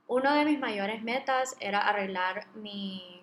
Uno 0.06 0.34
de 0.34 0.44
mis 0.44 0.58
mayores 0.58 1.02
metas 1.02 1.56
era 1.60 1.78
arreglar 1.80 2.46
mi 2.54 3.22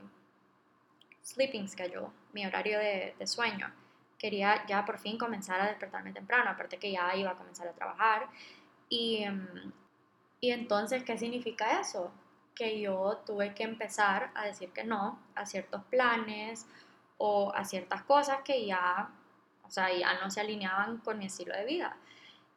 sleeping 1.21 1.67
schedule, 1.67 2.09
mi 2.33 2.43
horario 2.43 2.79
de, 2.79 3.13
de 3.19 3.27
sueño. 3.27 3.71
Quería 4.17 4.65
ya 4.65 4.83
por 4.83 4.97
fin 4.97 5.19
comenzar 5.19 5.61
a 5.61 5.67
despertarme 5.67 6.11
temprano, 6.11 6.49
aparte 6.49 6.77
que 6.77 6.91
ya 6.91 7.15
iba 7.15 7.29
a 7.29 7.35
comenzar 7.35 7.67
a 7.67 7.73
trabajar. 7.73 8.27
Y, 8.89 9.23
y 10.39 10.51
entonces, 10.51 11.03
¿qué 11.03 11.19
significa 11.19 11.79
eso? 11.79 12.11
Que 12.55 12.81
yo 12.81 13.21
tuve 13.27 13.53
que 13.53 13.63
empezar 13.63 14.31
a 14.33 14.45
decir 14.45 14.71
que 14.71 14.83
no 14.83 15.19
a 15.35 15.45
ciertos 15.45 15.83
planes 15.83 16.65
o 17.19 17.53
a 17.53 17.63
ciertas 17.63 18.01
cosas 18.03 18.39
que 18.43 18.65
ya 18.65 19.11
o 19.71 19.73
sea, 19.73 19.89
ya 19.89 20.19
no 20.21 20.29
se 20.29 20.41
alineaban 20.41 20.97
con 20.97 21.17
mi 21.17 21.27
estilo 21.27 21.55
de 21.55 21.63
vida. 21.63 21.95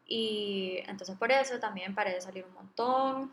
Y 0.04 0.78
entonces 0.88 1.16
por 1.16 1.30
eso 1.30 1.60
también 1.60 1.94
paré 1.94 2.12
de 2.12 2.20
salir 2.20 2.44
un 2.44 2.54
montón. 2.54 3.32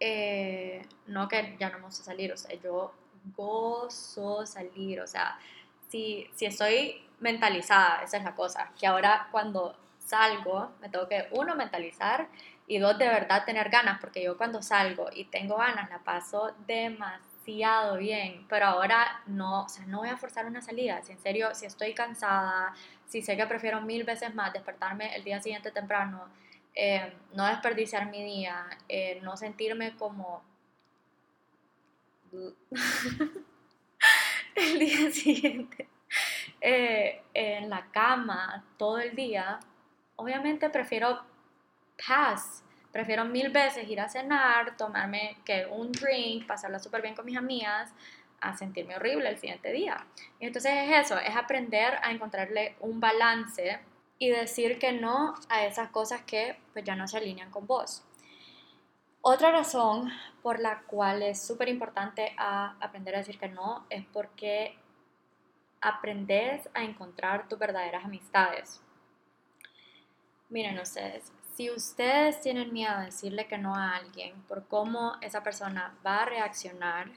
Eh, 0.00 0.84
no 1.06 1.28
que 1.28 1.56
ya 1.60 1.70
no 1.70 1.78
me 1.78 1.84
gusta 1.84 2.02
salir, 2.02 2.32
o 2.32 2.36
sea, 2.36 2.52
yo 2.56 2.92
gozo 3.36 4.44
salir, 4.44 5.00
o 5.00 5.06
sea, 5.06 5.38
si, 5.88 6.28
si 6.34 6.46
estoy 6.46 7.00
mentalizada, 7.20 8.02
esa 8.02 8.16
es 8.16 8.24
la 8.24 8.34
cosa, 8.34 8.72
que 8.78 8.88
ahora 8.88 9.28
cuando 9.30 9.76
salgo 9.98 10.72
me 10.80 10.88
tengo 10.88 11.06
que, 11.06 11.28
uno, 11.32 11.54
mentalizar 11.54 12.26
y 12.66 12.78
dos, 12.78 12.98
de 12.98 13.06
verdad 13.06 13.44
tener 13.44 13.68
ganas, 13.70 14.00
porque 14.00 14.22
yo 14.22 14.36
cuando 14.36 14.62
salgo 14.62 15.10
y 15.14 15.26
tengo 15.26 15.56
ganas 15.58 15.90
la 15.90 15.98
paso 16.00 16.52
demasiado 16.66 17.29
bien, 17.98 18.46
pero 18.48 18.66
ahora 18.66 19.22
no, 19.26 19.64
o 19.64 19.68
sea, 19.68 19.84
no 19.86 19.98
voy 19.98 20.08
a 20.08 20.16
forzar 20.16 20.46
una 20.46 20.60
salida. 20.60 21.02
Si 21.02 21.12
en 21.12 21.18
serio, 21.18 21.54
si 21.54 21.66
estoy 21.66 21.94
cansada, 21.94 22.74
si 23.06 23.22
sé 23.22 23.36
que 23.36 23.46
prefiero 23.46 23.80
mil 23.80 24.04
veces 24.04 24.34
más 24.34 24.52
despertarme 24.52 25.14
el 25.16 25.24
día 25.24 25.40
siguiente 25.40 25.70
temprano, 25.70 26.28
eh, 26.74 27.12
no 27.34 27.46
desperdiciar 27.46 28.10
mi 28.10 28.24
día, 28.24 28.66
eh, 28.88 29.20
no 29.22 29.36
sentirme 29.36 29.96
como 29.96 30.42
el 34.54 34.78
día 34.78 35.10
siguiente 35.10 35.88
eh, 36.60 37.22
en 37.34 37.68
la 37.68 37.86
cama 37.90 38.64
todo 38.76 38.98
el 38.98 39.16
día, 39.16 39.58
obviamente 40.14 40.70
prefiero 40.70 41.20
paz 42.06 42.62
Prefiero 42.92 43.24
mil 43.24 43.50
veces 43.50 43.88
ir 43.88 44.00
a 44.00 44.08
cenar, 44.08 44.76
tomarme 44.76 45.36
que 45.44 45.66
un 45.66 45.92
drink, 45.92 46.46
pasarla 46.46 46.78
súper 46.78 47.02
bien 47.02 47.14
con 47.14 47.24
mis 47.24 47.36
amigas, 47.36 47.92
a 48.40 48.56
sentirme 48.56 48.96
horrible 48.96 49.28
el 49.28 49.38
siguiente 49.38 49.70
día. 49.70 50.06
Y 50.38 50.46
entonces 50.46 50.72
es 50.74 51.06
eso, 51.06 51.18
es 51.18 51.36
aprender 51.36 51.98
a 52.02 52.10
encontrarle 52.10 52.74
un 52.80 52.98
balance 53.00 53.78
y 54.18 54.30
decir 54.30 54.78
que 54.78 54.92
no 54.92 55.34
a 55.48 55.64
esas 55.64 55.90
cosas 55.90 56.22
que 56.22 56.58
pues 56.72 56.84
ya 56.84 56.96
no 56.96 57.06
se 57.06 57.18
alinean 57.18 57.50
con 57.50 57.66
vos. 57.66 58.02
Otra 59.22 59.50
razón 59.50 60.10
por 60.42 60.60
la 60.60 60.80
cual 60.82 61.22
es 61.22 61.46
súper 61.46 61.68
importante 61.68 62.34
aprender 62.38 63.14
a 63.14 63.18
decir 63.18 63.38
que 63.38 63.48
no 63.48 63.86
es 63.90 64.04
porque 64.06 64.78
aprendes 65.82 66.68
a 66.74 66.82
encontrar 66.82 67.46
tus 67.46 67.58
verdaderas 67.58 68.04
amistades. 68.04 68.82
Miren 70.48 70.78
ustedes, 70.78 71.32
si 71.60 71.70
ustedes 71.70 72.40
tienen 72.40 72.72
miedo 72.72 72.98
de 73.00 73.04
decirle 73.04 73.46
que 73.46 73.58
no 73.58 73.74
a 73.74 73.94
alguien 73.96 74.32
por 74.48 74.66
cómo 74.66 75.16
esa 75.20 75.42
persona 75.42 75.94
va 76.02 76.22
a 76.22 76.24
reaccionar 76.24 77.10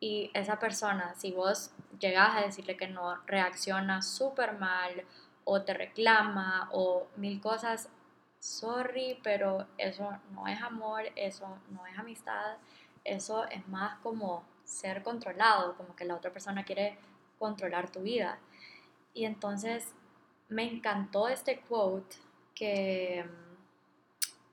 y 0.00 0.30
esa 0.34 0.58
persona, 0.58 1.14
si 1.14 1.32
vos 1.32 1.70
llegas 1.98 2.36
a 2.36 2.42
decirle 2.42 2.76
que 2.76 2.88
no, 2.88 3.16
reacciona 3.24 4.02
súper 4.02 4.58
mal 4.58 5.06
o 5.44 5.62
te 5.62 5.72
reclama 5.72 6.68
o 6.72 7.06
mil 7.16 7.40
cosas, 7.40 7.88
sorry, 8.38 9.18
pero 9.22 9.66
eso 9.78 10.10
no 10.32 10.46
es 10.46 10.60
amor, 10.60 11.04
eso 11.16 11.56
no 11.70 11.86
es 11.86 11.98
amistad, 11.98 12.58
eso 13.02 13.46
es 13.46 13.66
más 13.68 13.96
como 14.00 14.44
ser 14.64 15.02
controlado, 15.02 15.74
como 15.78 15.96
que 15.96 16.04
la 16.04 16.16
otra 16.16 16.30
persona 16.30 16.66
quiere 16.66 16.98
controlar 17.38 17.90
tu 17.90 18.02
vida. 18.02 18.38
Y 19.14 19.24
entonces 19.24 19.94
me 20.50 20.70
encantó 20.70 21.28
este 21.28 21.60
quote 21.60 22.16
que 22.54 23.24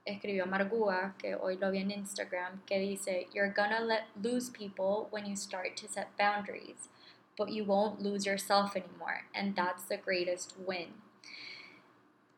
escribió 0.04 0.46
Margua, 0.46 1.14
que 1.18 1.34
hoy 1.34 1.56
lo 1.56 1.70
vi 1.70 1.78
en 1.78 1.90
Instagram, 1.90 2.62
que 2.66 2.78
dice, 2.78 3.28
You're 3.32 3.52
gonna 3.52 3.80
let, 3.80 4.04
lose 4.20 4.50
people 4.50 5.08
when 5.10 5.26
you 5.26 5.36
start 5.36 5.76
to 5.76 5.88
set 5.88 6.08
boundaries, 6.18 6.88
but 7.36 7.50
you 7.50 7.64
won't 7.64 8.00
lose 8.00 8.26
yourself 8.26 8.76
anymore, 8.76 9.26
and 9.34 9.54
that's 9.54 9.84
the 9.84 9.96
greatest 9.96 10.54
win. 10.66 10.94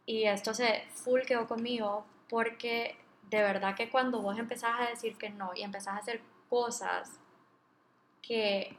Y 0.07 0.25
esto 0.25 0.53
se 0.53 0.85
full 0.95 1.23
quedó 1.23 1.47
conmigo 1.47 2.05
porque 2.29 2.97
de 3.31 3.43
verdad 3.43 3.75
que 3.75 3.89
cuando 3.89 4.21
vos 4.21 4.39
empezás 4.39 4.81
a 4.81 4.91
decir 4.91 5.17
que 5.17 5.31
no 5.31 5.53
y 5.55 5.63
empezás 5.63 5.95
a 5.95 5.99
hacer 5.99 6.21
cosas 6.51 7.19
que 8.21 8.77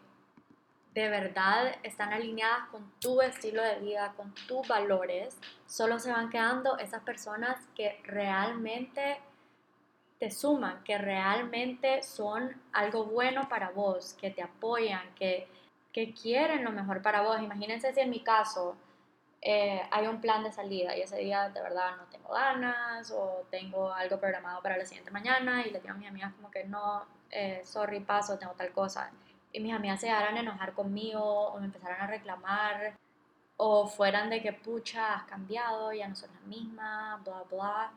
de 0.96 1.10
verdad 1.10 1.76
están 1.84 2.14
alineadas 2.14 2.70
con 2.70 2.90
tu 3.02 3.22
estilo 3.22 3.62
de 3.62 3.76
vida, 3.80 4.14
con 4.16 4.34
tus 4.48 4.66
valores, 4.66 5.38
solo 5.68 6.00
se 6.00 6.10
van 6.10 6.30
quedando 6.30 6.78
esas 6.78 7.04
personas 7.04 7.58
que 7.76 8.00
realmente 8.06 9.20
te 10.20 10.32
suman, 10.32 10.82
que 10.86 10.98
realmente 10.98 12.02
son 12.02 12.62
algo 12.72 13.04
bueno 13.04 13.50
para 13.50 13.72
vos, 13.72 14.14
que 14.14 14.32
te 14.32 14.42
apoyan, 14.42 15.14
que, 15.16 15.50
que 15.92 16.14
quieren 16.14 16.64
lo 16.64 16.72
mejor 16.72 17.02
para 17.02 17.22
vos. 17.22 17.42
Imagínense 17.42 17.94
si 17.94 18.00
en 18.00 18.10
mi 18.10 18.24
caso 18.24 18.78
eh, 19.42 19.82
hay 19.92 20.08
un 20.08 20.22
plan 20.22 20.46
de 20.46 20.54
salida 20.54 20.96
y 20.96 21.02
ese 21.02 21.18
día 21.18 21.50
de 21.50 21.62
verdad 21.62 21.98
no 21.98 22.06
tengo 22.06 22.30
ganas 22.30 23.12
o 23.12 23.46
tengo 23.52 23.92
algo 23.92 24.18
programado 24.18 24.62
para 24.62 24.78
la 24.78 24.86
siguiente 24.86 25.12
mañana 25.12 25.68
y 25.68 25.72
le 25.72 25.82
digo 25.82 25.94
a 25.94 25.98
mis 25.98 26.08
amigas 26.08 26.34
como 26.36 26.50
que 26.50 26.64
no, 26.64 27.04
eh, 27.30 27.60
sorry, 27.66 28.00
paso, 28.00 28.40
tengo 28.40 28.54
tal 28.54 28.72
cosa 28.72 29.12
y 29.56 29.62
mis 29.62 29.74
amigas 29.74 30.02
se 30.02 30.08
llegaran 30.08 30.36
enojar 30.36 30.74
conmigo 30.74 31.24
o 31.24 31.60
me 31.60 31.66
empezaran 31.68 32.02
a 32.02 32.08
reclamar, 32.08 32.98
o 33.56 33.88
fueran 33.88 34.30
de 34.30 34.42
que 34.42 34.52
pucha, 34.52 35.16
has 35.16 35.24
cambiado, 35.24 35.94
ya 35.94 36.10
no 36.10 36.16
son 36.16 36.30
la 36.34 36.42
misma, 36.42 37.22
bla, 37.24 37.44
bla. 37.50 37.92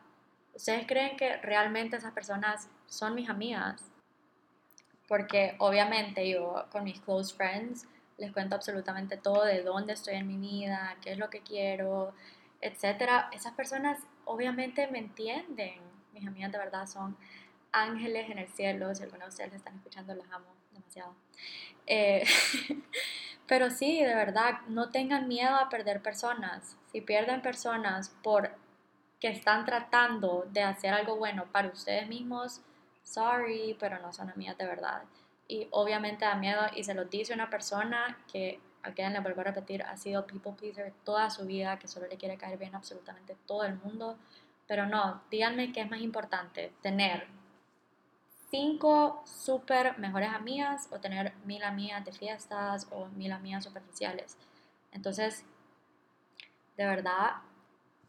¿Ustedes 0.53 0.87
creen 0.87 1.17
que 1.17 1.35
realmente 1.37 1.97
esas 1.97 2.13
personas 2.13 2.69
son 2.87 3.13
mis 3.13 3.29
amigas? 3.29 3.83
Porque 5.09 5.55
obviamente 5.59 6.29
yo 6.29 6.65
con 6.71 6.85
mis 6.85 7.01
close 7.01 7.35
friends 7.35 7.85
les 8.17 8.31
cuento 8.31 8.55
absolutamente 8.55 9.17
todo 9.17 9.43
de 9.43 9.61
dónde 9.61 9.93
estoy 9.93 10.15
en 10.15 10.27
mi 10.27 10.37
vida, 10.37 10.95
qué 11.01 11.11
es 11.11 11.17
lo 11.17 11.29
que 11.29 11.41
quiero, 11.41 12.13
etc. 12.61 13.27
Esas 13.33 13.53
personas 13.53 13.99
obviamente 14.23 14.87
me 14.87 14.99
entienden. 14.99 15.81
Mis 16.13 16.25
amigas 16.25 16.53
de 16.53 16.57
verdad 16.57 16.87
son 16.87 17.17
ángeles 17.73 18.29
en 18.29 18.39
el 18.39 18.47
cielo. 18.47 18.95
Si 18.95 19.03
alguna 19.03 19.25
de 19.25 19.29
ustedes 19.29 19.53
están 19.53 19.75
escuchando, 19.75 20.15
las 20.15 20.31
amo 20.31 20.58
demasiado. 20.79 21.15
Eh, 21.85 22.23
pero 23.47 23.69
sí, 23.69 24.03
de 24.03 24.15
verdad, 24.15 24.61
no 24.67 24.89
tengan 24.89 25.27
miedo 25.27 25.55
a 25.55 25.69
perder 25.69 26.01
personas. 26.01 26.77
Si 26.91 27.01
pierden 27.01 27.41
personas 27.41 28.09
por 28.23 28.51
que 29.19 29.27
están 29.27 29.65
tratando 29.65 30.47
de 30.51 30.63
hacer 30.63 30.93
algo 30.93 31.17
bueno 31.17 31.45
para 31.51 31.67
ustedes 31.67 32.07
mismos, 32.07 32.61
sorry, 33.03 33.75
pero 33.79 33.99
no 33.99 34.13
son 34.13 34.29
amigas 34.29 34.57
de 34.57 34.65
verdad. 34.65 35.03
Y 35.47 35.67
obviamente 35.71 36.25
da 36.25 36.35
miedo 36.35 36.61
y 36.75 36.83
se 36.83 36.93
lo 36.93 37.05
dice 37.05 37.33
una 37.33 37.49
persona 37.49 38.17
que, 38.31 38.59
a 38.83 38.91
quien 38.91 39.11
le 39.11 39.19
vuelvo 39.19 39.41
a 39.41 39.45
repetir, 39.45 39.83
ha 39.83 39.97
sido 39.97 40.25
people 40.25 40.53
pleaser 40.53 40.93
toda 41.03 41.29
su 41.29 41.45
vida, 41.45 41.79
que 41.79 41.87
solo 41.87 42.07
le 42.07 42.17
quiere 42.17 42.37
caer 42.37 42.57
bien 42.57 42.75
absolutamente 42.75 43.35
todo 43.45 43.65
el 43.65 43.75
mundo. 43.75 44.17
Pero 44.67 44.85
no, 44.85 45.21
díganme 45.31 45.73
qué 45.73 45.81
es 45.81 45.89
más 45.89 46.01
importante, 46.01 46.71
tener 46.81 47.27
cinco 48.49 49.21
súper 49.25 49.97
mejores 49.99 50.29
amigas 50.29 50.87
o 50.91 50.99
tener 50.99 51.33
mil 51.45 51.63
amigas 51.63 52.03
de 52.05 52.11
fiestas 52.11 52.87
o 52.91 53.07
mil 53.07 53.31
amigas 53.31 53.63
superficiales. 53.63 54.37
Entonces, 54.91 55.45
de 56.77 56.85
verdad, 56.85 57.37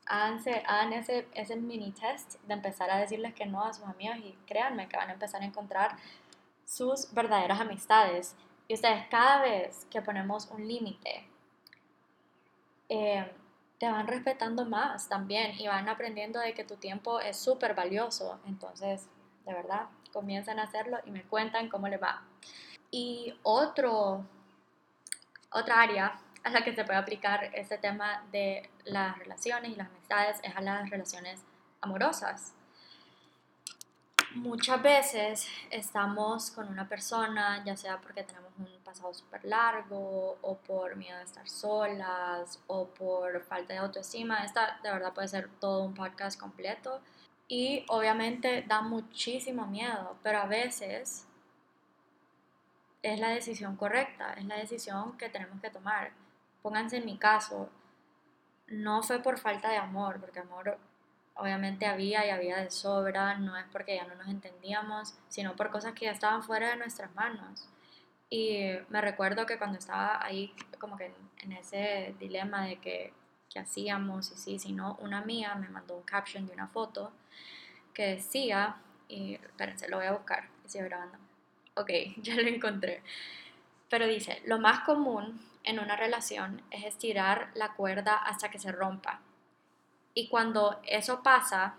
hagan 0.07 0.93
ese, 0.93 1.57
mini 1.57 1.93
test 1.93 2.35
de 2.47 2.55
empezar 2.55 2.91
a 2.91 2.99
decirles 2.99 3.35
que 3.35 3.47
no 3.47 3.65
a 3.65 3.73
sus 3.73 3.85
amigas 3.85 4.19
y 4.19 4.37
créanme 4.47 4.89
que 4.89 4.97
van 4.97 5.11
a 5.11 5.13
empezar 5.13 5.43
a 5.43 5.45
encontrar 5.45 5.97
sus 6.65 7.13
verdaderas 7.13 7.61
amistades. 7.61 8.37
Y 8.69 8.75
ustedes 8.75 9.07
cada 9.09 9.43
vez 9.43 9.87
que 9.91 10.03
ponemos 10.03 10.49
un 10.51 10.67
límite, 10.67 11.27
eh, 12.89 13.31
te 13.79 13.91
van 13.91 14.07
respetando 14.07 14.65
más 14.65 15.09
también 15.09 15.59
y 15.59 15.67
van 15.67 15.89
aprendiendo 15.89 16.39
de 16.39 16.55
que 16.55 16.65
tu 16.65 16.77
tiempo 16.77 17.21
es 17.21 17.37
súper 17.37 17.75
valioso. 17.75 18.39
Entonces, 18.47 19.09
de 19.45 19.55
verdad, 19.55 19.89
comienzan 20.13 20.59
a 20.59 20.65
hacerlo 20.65 20.99
y 21.05 21.11
me 21.11 21.23
cuentan 21.23 21.69
cómo 21.69 21.89
les 21.89 22.03
va. 22.03 22.23
Y 22.91 23.35
otro, 23.43 24.25
otra 25.53 25.81
área 25.81 26.21
a 26.43 26.51
la 26.51 26.65
que 26.65 26.75
se 26.75 26.85
puede 26.85 26.99
aplicar 26.99 27.51
este 27.55 27.79
tema 27.79 28.25
de 28.33 28.69
las 28.85 29.19
relaciones 29.19 29.73
y 29.73 29.77
las 29.77 29.89
amistades 29.89 30.41
es 30.43 30.57
a 30.57 30.61
las 30.61 30.89
relaciones 30.89 31.43
amorosas. 31.81 32.55
Muchas 34.35 34.81
veces 34.81 35.49
estamos 35.71 36.53
con 36.53 36.69
una 36.69 36.89
persona, 36.89 37.65
ya 37.65 37.77
sea 37.77 38.01
porque 38.01 38.23
tenemos 38.23 38.53
un 38.59 38.69
pasado 38.85 39.13
súper 39.13 39.45
largo 39.45 40.39
o 40.41 40.57
por 40.57 40.95
miedo 40.95 41.19
de 41.19 41.25
estar 41.25 41.49
solas 41.49 42.61
o 42.69 42.87
por 42.87 43.43
falta 43.43 43.73
de 43.75 43.81
autoestima. 43.81 44.45
Esta 44.45 44.79
de 44.85 44.93
verdad 44.93 45.13
puede 45.13 45.27
ser 45.27 45.49
todo 45.59 45.83
un 45.83 45.95
podcast 45.95 46.39
completo 46.39 47.01
y 47.51 47.85
obviamente 47.89 48.63
da 48.63 48.81
muchísimo 48.81 49.67
miedo, 49.67 50.17
pero 50.23 50.39
a 50.39 50.47
veces 50.47 51.27
es 53.03 53.19
la 53.19 53.31
decisión 53.31 53.75
correcta, 53.77 54.35
es 54.35 54.45
la 54.45 54.57
decisión 54.57 55.19
que 55.19 55.29
tenemos 55.29 55.61
que 55.61 55.69
tomar. 55.69 56.13
Pónganse 56.63 56.99
en 56.99 57.07
mi 57.07 57.19
caso, 57.19 57.69
no 58.69 59.03
fue 59.03 59.21
por 59.21 59.39
falta 59.39 59.69
de 59.69 59.79
amor, 59.79 60.21
porque 60.21 60.39
amor 60.39 60.79
obviamente 61.35 61.87
había 61.87 62.25
y 62.25 62.31
había 62.31 62.59
de 62.59 62.71
sobra, 62.71 63.35
no 63.35 63.57
es 63.57 63.67
porque 63.73 63.97
ya 63.97 64.07
no 64.07 64.15
nos 64.15 64.29
entendíamos, 64.29 65.17
sino 65.29 65.57
por 65.57 65.71
cosas 65.71 65.95
que 65.95 66.05
ya 66.05 66.13
estaban 66.13 66.45
fuera 66.45 66.69
de 66.71 66.77
nuestras 66.77 67.13
manos. 67.17 67.69
Y 68.29 68.71
me 68.91 69.01
recuerdo 69.01 69.45
que 69.45 69.59
cuando 69.59 69.79
estaba 69.79 70.25
ahí 70.25 70.55
como 70.79 70.97
que 70.97 71.13
en, 71.39 71.53
ese 71.53 72.15
dilema 72.21 72.65
de 72.67 72.77
que, 72.77 73.13
que 73.51 73.59
hacíamos, 73.59 74.31
y 74.33 74.37
sí, 74.37 74.59
si 74.59 74.73
no, 74.73 74.97
una 75.01 75.19
amiga 75.19 75.55
me 75.57 75.69
mandó 75.69 75.97
un 75.97 76.03
caption 76.05 76.47
de 76.47 76.53
una 76.53 76.69
foto 76.69 77.13
que 77.93 78.07
decía, 78.07 78.77
y 79.09 79.35
espérense, 79.35 79.89
lo 79.89 79.99
voy 79.99 80.07
a 80.07 80.13
buscar, 80.13 80.49
estoy 80.65 80.83
grabando. 80.83 81.19
Ok, 81.75 81.91
ya 82.23 82.37
lo 82.37 82.49
encontré. 82.49 83.03
Pero 83.89 84.07
dice, 84.07 84.41
lo 84.47 84.59
más 84.59 84.81
común 84.81 85.41
en 85.65 85.81
una 85.81 85.97
relación 85.97 86.63
es 86.71 86.85
estirar 86.85 87.51
la 87.55 87.75
cuerda 87.75 88.15
hasta 88.15 88.51
que 88.51 88.59
se 88.59 88.73
rompa. 88.73 89.21
Y 90.15 90.29
cuando 90.29 90.81
eso 90.85 91.23
pasa, 91.23 91.75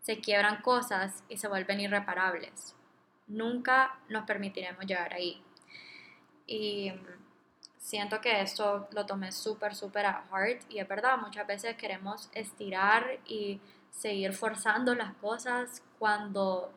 se 0.00 0.20
quiebran 0.20 0.62
cosas 0.62 1.24
y 1.28 1.38
se 1.38 1.48
vuelven 1.48 1.80
irreparables. 1.80 2.74
Nunca 3.26 3.98
nos 4.08 4.24
permitiremos 4.24 4.86
llegar 4.86 5.14
ahí. 5.14 5.42
Y 6.46 6.92
siento 7.86 8.20
que 8.20 8.40
esto 8.40 8.88
lo 8.90 9.06
tomé 9.06 9.30
súper, 9.30 9.76
súper 9.76 10.06
a 10.06 10.24
heart. 10.32 10.62
Y 10.68 10.80
es 10.80 10.88
verdad, 10.88 11.16
muchas 11.18 11.46
veces 11.46 11.76
queremos 11.76 12.28
estirar 12.32 13.20
y 13.26 13.60
seguir 13.92 14.32
forzando 14.32 14.92
las 14.96 15.14
cosas 15.14 15.84
cuando 16.00 16.72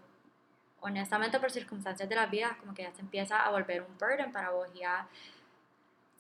honestamente 0.82 1.40
por 1.40 1.50
circunstancias 1.52 2.08
de 2.08 2.16
la 2.16 2.28
vida 2.28 2.56
como 2.60 2.76
que 2.76 2.84
ya 2.84 2.94
se 2.94 3.02
empieza 3.02 3.44
a 3.44 3.50
volver 3.50 3.82
un 3.82 3.98
burden 3.98 4.32
para 4.32 4.52
vos 4.52 4.70
ya 4.74 5.08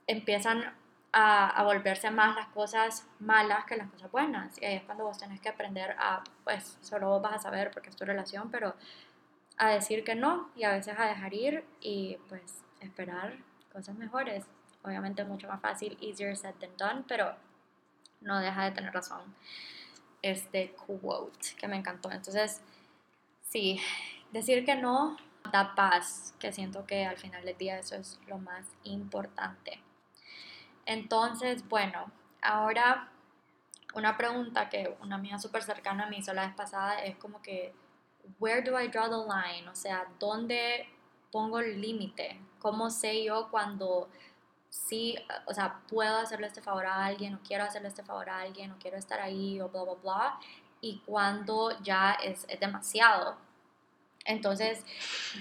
empiezan 0.07 0.73
a, 1.13 1.49
a, 1.49 1.63
volverse 1.63 2.11
más 2.11 2.35
las 2.35 2.47
cosas 2.47 3.07
malas 3.19 3.63
que 3.65 3.77
las 3.77 3.89
cosas 3.89 4.11
buenas 4.11 4.61
y 4.61 4.65
ahí 4.65 4.75
es 4.75 4.83
cuando 4.83 5.05
vos 5.05 5.17
tenés 5.17 5.39
que 5.39 5.47
aprender 5.47 5.95
a 5.97 6.21
pues 6.43 6.77
solo 6.81 7.07
vos 7.07 7.21
vas 7.21 7.35
a 7.35 7.39
saber 7.39 7.71
porque 7.71 7.89
es 7.89 7.95
tu 7.95 8.03
relación 8.03 8.51
pero 8.51 8.75
a 9.57 9.69
decir 9.69 10.03
que 10.03 10.15
no 10.15 10.49
y 10.57 10.63
a 10.63 10.71
veces 10.71 10.99
a 10.99 11.05
dejar 11.05 11.33
ir 11.33 11.63
y 11.79 12.17
pues 12.27 12.65
esperar 12.81 13.37
cosas 13.71 13.95
mejores 13.95 14.45
obviamente 14.83 15.23
mucho 15.23 15.47
más 15.47 15.61
fácil 15.61 15.97
easier 16.01 16.35
said 16.35 16.55
than 16.55 16.75
done 16.77 17.03
pero 17.07 17.35
no 18.21 18.39
deja 18.39 18.65
de 18.65 18.71
tener 18.71 18.93
razón 18.93 19.21
este 20.21 20.71
quote 20.71 21.55
que 21.57 21.67
me 21.67 21.77
encantó. 21.77 22.11
Entonces, 22.11 22.61
sí, 23.41 23.79
decir 24.31 24.65
que 24.65 24.75
no 24.75 25.17
da 25.51 25.73
paz, 25.75 26.33
que 26.39 26.51
siento 26.51 26.85
que 26.85 27.05
al 27.05 27.17
final 27.17 27.43
del 27.45 27.57
día 27.57 27.79
eso 27.79 27.95
es 27.95 28.19
lo 28.27 28.37
más 28.37 28.65
importante. 28.83 29.81
Entonces, 30.85 31.67
bueno, 31.67 32.11
ahora 32.41 33.09
una 33.95 34.17
pregunta 34.17 34.69
que 34.69 34.95
una 35.01 35.15
amiga 35.15 35.39
súper 35.39 35.63
cercana 35.63 36.05
me 36.07 36.17
hizo 36.17 36.33
la 36.33 36.45
vez 36.45 36.55
pasada 36.55 37.03
es 37.03 37.15
como 37.15 37.41
que, 37.41 37.73
where 38.39 38.61
do 38.61 38.79
I 38.79 38.87
draw 38.87 39.09
the 39.09 39.25
line? 39.27 39.67
O 39.69 39.75
sea, 39.75 40.07
¿dónde 40.19 40.87
pongo 41.31 41.59
el 41.59 41.81
límite? 41.81 42.39
¿Cómo 42.59 42.89
sé 42.89 43.23
yo 43.23 43.49
cuando 43.49 44.09
sí, 44.69 45.17
o 45.45 45.53
sea, 45.53 45.81
puedo 45.89 46.17
hacerle 46.17 46.47
este 46.47 46.61
favor 46.61 46.85
a 46.85 47.05
alguien 47.05 47.35
o 47.35 47.39
quiero 47.41 47.63
hacerle 47.63 47.87
este 47.89 48.03
favor 48.03 48.29
a 48.29 48.39
alguien 48.41 48.71
o 48.71 48.77
quiero 48.79 48.97
estar 48.97 49.19
ahí 49.19 49.59
o 49.61 49.69
bla, 49.69 49.83
bla, 49.83 49.93
bla, 49.95 50.39
y 50.81 51.01
cuando 51.05 51.79
ya 51.81 52.13
es, 52.23 52.45
es 52.47 52.59
demasiado. 52.59 53.37
Entonces, 54.25 54.85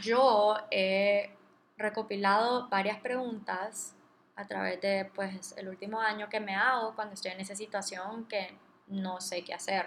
yo 0.03 0.57
he 0.71 1.31
recopilado 1.77 2.69
varias 2.69 2.99
preguntas 3.01 3.95
a 4.37 4.47
través 4.47 4.81
de, 4.81 5.11
pues, 5.15 5.55
el 5.57 5.69
último 5.69 6.01
año 6.01 6.29
que 6.29 6.41
me 6.41 6.55
hago 6.55 6.95
cuando 6.95 7.15
estoy 7.15 7.33
en 7.33 7.41
esa 7.41 7.55
situación 7.55 8.27
que 8.27 8.57
no 8.87 9.21
sé 9.21 9.45
qué 9.45 9.55
hacer. 9.55 9.87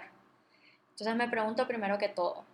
Entonces 0.90 1.16
me 1.16 1.28
pregunto 1.28 1.66
primero 1.66 1.98
que 1.98 2.08
todo, 2.08 2.44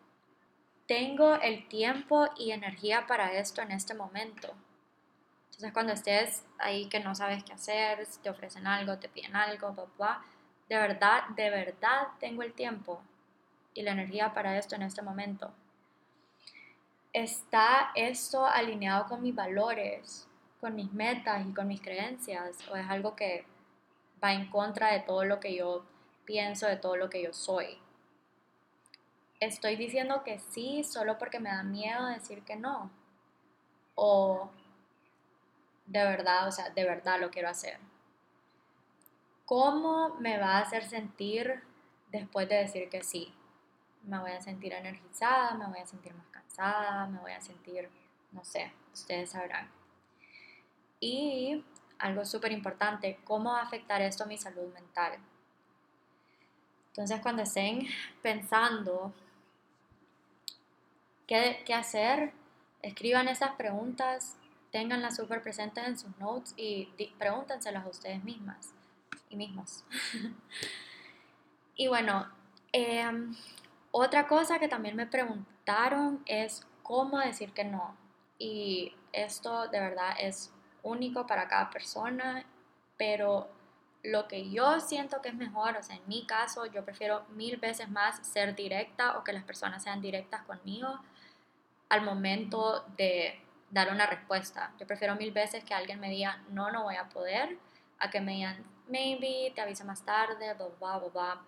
¿tengo 0.87 1.35
el 1.35 1.69
tiempo 1.69 2.29
y 2.37 2.53
energía 2.53 3.07
para 3.07 3.33
esto 3.33 3.63
en 3.63 3.73
este 3.73 3.95
momento? 3.95 4.55
Entonces 5.59 5.75
cuando 5.75 5.93
estés 5.93 6.45
ahí 6.59 6.89
que 6.89 7.01
no 7.01 7.17
sabes 7.17 7.43
qué 7.43 7.53
hacer, 7.53 8.07
te 8.23 8.31
ofrecen 8.31 8.69
algo, 8.69 8.97
te 8.99 9.09
piden 9.09 9.35
algo, 9.35 9.75
papá, 9.75 10.25
de 10.69 10.77
verdad, 10.77 11.25
de 11.31 11.51
verdad 11.51 12.07
tengo 12.21 12.45
el 12.45 12.53
tiempo 12.53 13.03
y 13.75 13.83
la 13.83 13.91
energía 13.91 14.33
para 14.33 14.57
esto 14.57 14.77
en 14.77 14.83
este 14.83 15.03
momento. 15.03 15.51
¿Está 17.13 17.91
esto 17.97 18.47
alineado 18.47 19.07
con 19.09 19.21
mis 19.21 19.35
valores, 19.35 20.29
con 20.61 20.77
mis 20.77 20.93
metas 20.93 21.45
y 21.45 21.53
con 21.53 21.67
mis 21.67 21.81
creencias? 21.81 22.57
¿O 22.71 22.77
es 22.77 22.89
algo 22.89 23.17
que 23.17 23.45
va 24.23 24.35
en 24.35 24.49
contra 24.51 24.93
de 24.93 25.01
todo 25.01 25.25
lo 25.25 25.41
que 25.41 25.57
yo 25.57 25.85
pienso, 26.25 26.69
de 26.69 26.77
todo 26.77 26.95
lo 26.95 27.11
que 27.11 27.21
yo 27.21 27.33
soy? 27.33 27.79
Estoy 29.41 29.75
diciendo 29.75 30.23
que 30.23 30.39
sí 30.39 30.85
solo 30.85 31.19
porque 31.19 31.41
me 31.41 31.51
da 31.51 31.65
miedo 31.65 32.07
decir 32.07 32.45
que 32.45 32.55
no. 32.55 32.93
O 33.97 34.53
de 35.89 36.05
verdad, 36.05 36.47
o 36.47 36.53
sea, 36.53 36.71
de 36.71 36.85
verdad 36.85 37.19
lo 37.21 37.31
quiero 37.31 37.49
hacer. 37.49 37.79
¿Cómo 39.47 40.17
me 40.21 40.39
va 40.39 40.59
a 40.59 40.61
hacer 40.61 40.85
sentir 40.85 41.63
después 42.13 42.49
de 42.49 42.57
decir 42.57 42.91
que 42.91 43.03
sí? 43.03 43.35
Me 44.03 44.19
voy 44.19 44.33
a 44.33 44.41
sentir 44.41 44.75
energizada, 44.75 45.55
me 45.55 45.67
voy 45.67 45.81
a 45.81 45.87
sentir 45.87 46.15
más 46.15 46.27
cansada, 46.29 47.07
me 47.07 47.19
voy 47.19 47.33
a 47.33 47.41
sentir, 47.41 47.89
no 48.33 48.45
sé, 48.45 48.71
ustedes 48.93 49.31
sabrán. 49.31 49.71
Y 51.01 51.65
algo 51.99 52.25
súper 52.27 52.53
importante, 52.53 53.19
¿cómo 53.25 53.53
va 53.53 53.61
a 53.61 53.65
afectar 53.65 54.03
esto 54.03 54.25
a 54.25 54.27
mi 54.27 54.37
salud 54.37 54.73
mental? 54.75 55.19
Entonces, 56.89 57.21
cuando 57.23 57.43
estén 57.43 57.87
pensando 58.21 59.15
qué, 61.27 61.63
qué 61.65 61.73
hacer, 61.73 62.33
escriban 62.83 63.29
esas 63.29 63.53
preguntas, 63.53 64.37
tenganlas 64.71 65.17
súper 65.17 65.43
presentes 65.43 65.87
en 65.87 65.99
sus 65.99 66.17
notes 66.19 66.55
y 66.57 66.89
pregúntenselas 67.19 67.85
a 67.85 67.89
ustedes 67.89 68.23
mismas 68.25 68.73
y 69.31 69.37
mismos. 69.37 69.85
y 71.77 71.89
bueno, 71.89 72.29
em, 72.73 73.35
otra 73.91 74.27
cosa 74.27 74.59
que 74.59 74.69
también 74.69 74.97
me 74.97 75.07
preguntaron 75.07 76.23
es 76.27 76.67
cómo 76.83 77.19
decir 77.19 77.53
que 77.53 77.65
no. 77.65 77.97
Y 78.39 78.95
esto 79.13 79.69
de 79.69 79.81
verdad 79.81 80.15
es 80.19 80.53
único 80.83 81.27
para 81.27 81.49
cada 81.49 81.71
persona, 81.71 82.45
pero 82.97 83.49
lo 84.03 84.29
que 84.29 84.51
yo 84.51 84.81
siento 84.81 85.21
que 85.21 85.31
es 85.31 85.35
mejor, 85.35 85.77
o 85.77 85.83
sea, 85.83 85.97
en 85.97 86.07
mi 86.07 86.25
caso, 86.27 86.67
yo 86.67 86.85
prefiero 86.85 87.25
mil 87.31 87.57
veces 87.57 87.89
más 87.89 88.25
ser 88.27 88.55
directa 88.55 89.19
o 89.19 89.25
que 89.25 89.33
las 89.33 89.45
personas 89.45 89.83
sean 89.83 90.01
directas 90.01 90.43
conmigo 90.43 91.01
al 91.89 92.03
momento 92.03 92.85
de 92.97 93.41
dar 93.71 93.91
una 93.91 94.07
respuesta. 94.07 94.73
Yo 94.79 94.87
prefiero 94.87 95.15
mil 95.17 95.33
veces 95.33 95.65
que 95.65 95.75
alguien 95.75 96.01
me 96.01 96.11
diga, 96.11 96.43
no, 96.51 96.71
no 96.71 96.85
voy 96.85 96.97
a 96.97 97.09
poder, 97.09 97.59
a 97.99 98.11
que 98.11 98.21
me 98.21 98.33
digan, 98.33 98.65
maybe, 98.89 99.53
te 99.55 99.61
aviso 99.61 99.85
más 99.85 100.05
tarde, 100.05 100.55
bla, 100.55 100.69
bla, 100.79 100.99
bla, 100.99 101.09
bla. 101.09 101.43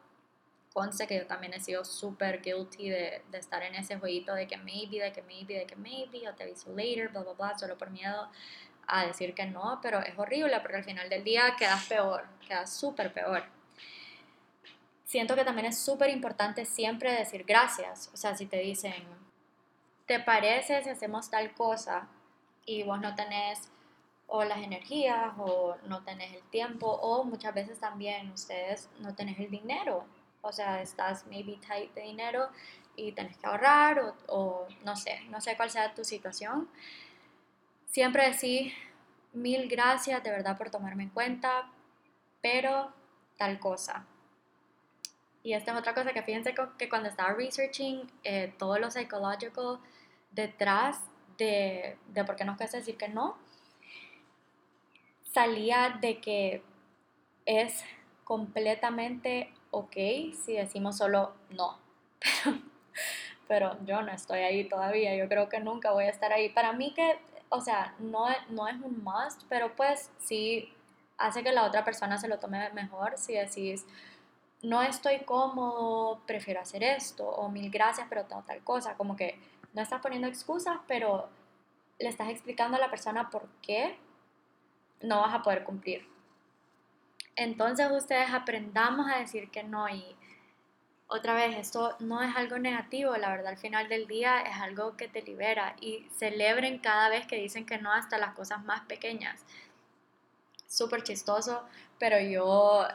Conce 0.73 1.07
que 1.07 1.17
yo 1.17 1.27
también 1.27 1.53
he 1.53 1.61
sido 1.61 1.85
súper 1.85 2.41
guilty 2.41 2.91
de, 2.91 3.23
de, 3.31 3.39
estar 3.39 3.63
en 3.63 3.75
ese 3.75 3.99
jueguito 3.99 4.35
de 4.35 4.47
que 4.47 4.57
maybe, 4.57 5.01
de 5.01 5.13
que 5.13 5.23
maybe, 5.23 5.59
de 5.59 5.67
que 5.67 5.75
maybe, 5.77 6.29
o 6.29 6.35
te 6.35 6.45
aviso 6.45 6.71
later, 6.71 7.09
bla, 7.09 7.23
bla, 7.23 7.33
bla, 7.33 7.59
solo 7.59 7.77
por 7.77 7.91
miedo 7.91 8.29
a 8.87 9.07
decir 9.07 9.35
que 9.35 9.47
no, 9.47 9.79
pero 9.83 10.01
es 10.01 10.19
horrible 10.19 10.59
porque 10.61 10.77
al 10.77 10.85
final 10.85 11.09
del 11.09 11.25
día 11.25 11.55
quedas 11.59 11.87
peor, 11.87 12.25
quedas 12.47 12.73
súper 12.73 13.13
peor. 13.13 13.45
Siento 15.05 15.35
que 15.35 15.45
también 15.45 15.67
es 15.67 15.79
súper 15.79 16.11
importante 16.11 16.65
siempre 16.65 17.13
decir 17.13 17.45
gracias, 17.45 18.11
o 18.13 18.17
sea, 18.17 18.37
si 18.37 18.47
te 18.47 18.59
dicen, 18.59 19.05
¿te 20.11 20.19
parece 20.19 20.83
si 20.83 20.91
hacemos 20.91 21.31
tal 21.31 21.55
cosa 21.55 22.09
y 22.67 22.83
vos 22.83 23.01
no 23.01 23.15
tenés 23.15 23.71
o 24.27 24.43
las 24.43 24.59
energías 24.59 25.33
o 25.39 25.77
no 25.87 26.03
tenés 26.03 26.35
el 26.35 26.43
tiempo 26.51 26.89
o 26.89 27.23
muchas 27.23 27.55
veces 27.55 27.79
también 27.79 28.29
ustedes 28.33 28.89
no 28.99 29.15
tenés 29.15 29.39
el 29.39 29.53
dinero, 29.53 30.05
o 30.43 30.51
sea, 30.51 30.83
estás 30.83 31.29
maybe 31.29 31.61
tight 31.65 31.95
de 31.95 32.03
dinero 32.03 32.49
y 32.97 33.13
tenés 33.13 33.37
que 33.37 33.47
ahorrar 33.47 34.01
o, 34.01 34.17
o 34.27 34.67
no 34.85 34.97
sé, 34.97 35.21
no 35.29 35.41
sé 35.41 35.57
cuál 35.57 35.71
sea 35.71 35.95
tu 35.95 36.03
situación, 36.03 36.69
Siempre 37.87 38.25
decir 38.25 38.73
mil 39.33 39.69
gracias 39.69 40.25
de 40.25 40.31
verdad 40.31 40.59
por 40.59 40.71
tomarme 40.71 41.05
en 41.05 41.11
cuenta, 41.11 41.71
pero 42.43 42.93
tal 43.37 43.61
cosa. 43.61 44.07
Y 45.45 45.53
esta 45.53 45.71
es 45.71 45.79
otra 45.79 45.95
cosa 45.95 46.13
que 46.13 46.23
fíjense 46.23 46.53
que 46.79 46.89
cuando 46.89 47.09
estaba 47.09 47.33
researching 47.33 48.11
eh, 48.25 48.53
todo 48.59 48.77
lo 48.81 48.91
psicológico 48.91 49.81
detrás 50.31 51.01
de, 51.39 51.97
de 52.09 52.25
por 52.25 52.37
qué 52.37 52.45
nos 52.45 52.57
cuesta 52.57 52.77
decir 52.79 52.97
que 52.97 53.09
no, 53.09 53.37
salía 55.33 55.97
de 56.01 56.21
que 56.21 56.63
es 57.47 57.85
completamente 58.25 59.53
ok 59.71 59.95
si 60.45 60.55
decimos 60.55 60.97
solo 60.97 61.35
no. 61.51 61.79
Pero, 62.21 62.59
pero 63.49 63.85
yo 63.85 64.03
no 64.03 64.13
estoy 64.13 64.41
ahí 64.41 64.69
todavía, 64.69 65.17
yo 65.17 65.29
creo 65.29 65.49
que 65.49 65.61
nunca 65.61 65.93
voy 65.93 66.05
a 66.05 66.11
estar 66.11 66.33
ahí. 66.33 66.49
Para 66.49 66.73
mí 66.73 66.93
que 66.95 67.19
o 67.51 67.61
sea, 67.61 67.95
no, 67.99 68.27
no 68.49 68.69
es 68.69 68.77
un 68.77 69.03
must, 69.05 69.43
pero 69.49 69.75
pues 69.75 70.11
sí 70.19 70.73
hace 71.19 71.43
que 71.43 71.53
la 71.53 71.65
otra 71.65 71.85
persona 71.85 72.17
se 72.17 72.29
lo 72.29 72.39
tome 72.39 72.71
mejor 72.71 73.19
si 73.19 73.35
decís, 73.35 73.85
no 74.63 74.83
estoy 74.83 75.19
cómodo, 75.21 76.21
prefiero 76.27 76.61
hacer 76.61 76.83
esto, 76.83 77.29
o 77.29 77.49
mil 77.49 77.71
gracias, 77.71 78.07
pero 78.09 78.25
tengo 78.25 78.43
tal 78.43 78.63
cosa, 78.63 78.95
como 78.95 79.17
que 79.17 79.39
no 79.73 79.83
estás 79.83 80.01
poniendo 80.01 80.29
excusas, 80.29 80.79
pero 80.87 81.29
le 81.99 82.09
estás 82.09 82.29
explicando 82.29 82.77
a 82.77 82.81
la 82.81 82.91
persona 82.91 83.31
por 83.31 83.49
qué 83.63 83.99
no 85.03 85.21
vas 85.21 85.35
a 85.35 85.43
poder 85.43 85.65
cumplir. 85.65 86.07
Entonces 87.37 87.91
ustedes 87.91 88.31
aprendamos 88.33 89.11
a 89.11 89.19
decir 89.19 89.51
que 89.51 89.63
no 89.63 89.89
y 89.89 90.17
otra 91.13 91.35
vez, 91.35 91.57
esto 91.57 91.97
no 91.99 92.23
es 92.23 92.37
algo 92.37 92.59
negativo, 92.59 93.17
la 93.17 93.31
verdad 93.31 93.49
al 93.49 93.59
final 93.59 93.89
del 93.89 94.07
día 94.07 94.43
es 94.43 94.57
algo 94.61 94.97
que 94.97 95.09
te 95.09 95.23
libera 95.23 95.75
y 95.81 96.07
celebren 96.17 96.79
cada 96.79 97.09
vez 97.09 97.27
que 97.27 97.37
dicen 97.37 97.67
que 97.67 97.79
no 97.79 97.93
hasta 97.93 98.17
las 98.17 98.35
cosas 98.35 98.65
más 98.65 98.83
pequeñas. 98.83 99.45
Súper 100.69 101.03
chistoso, 101.03 101.65
pero 101.99 102.21
yo 102.21 102.87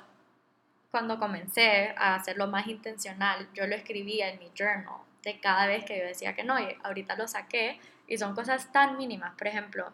cuando 0.91 1.19
comencé 1.19 1.93
a 1.97 2.15
hacerlo 2.15 2.47
más 2.47 2.67
intencional, 2.67 3.49
yo 3.53 3.67
lo 3.67 3.75
escribía 3.75 4.29
en 4.29 4.39
mi 4.39 4.49
journal 4.57 5.01
de 5.25 5.39
cada 5.41 5.65
vez 5.65 5.83
que 5.83 5.97
yo 5.97 6.05
decía 6.05 6.33
que 6.33 6.43
no 6.43 6.57
y 6.59 6.77
ahorita 6.83 7.15
lo 7.15 7.27
saqué 7.27 7.79
y 8.07 8.17
son 8.17 8.33
cosas 8.33 8.71
tan 8.71 8.95
mínimas. 8.95 9.33
Por 9.35 9.47
ejemplo, 9.47 9.91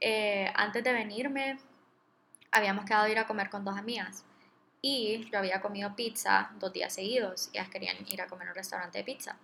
eh, 0.00 0.52
antes 0.54 0.84
de 0.84 0.92
venirme 0.92 1.58
habíamos 2.52 2.84
quedado 2.84 3.08
ir 3.08 3.18
a 3.18 3.26
comer 3.26 3.50
con 3.50 3.64
dos 3.64 3.76
amigas 3.76 4.24
y 4.82 5.28
yo 5.32 5.38
había 5.38 5.60
comido 5.60 5.96
pizza 5.96 6.50
dos 6.60 6.72
días 6.72 6.92
seguidos 6.92 7.48
y 7.52 7.58
ellas 7.58 7.70
querían 7.70 7.96
ir 8.06 8.22
a 8.22 8.26
comer 8.28 8.46
a 8.48 8.50
un 8.52 8.56
restaurante 8.56 8.98
de 8.98 9.04
pizza. 9.04 9.36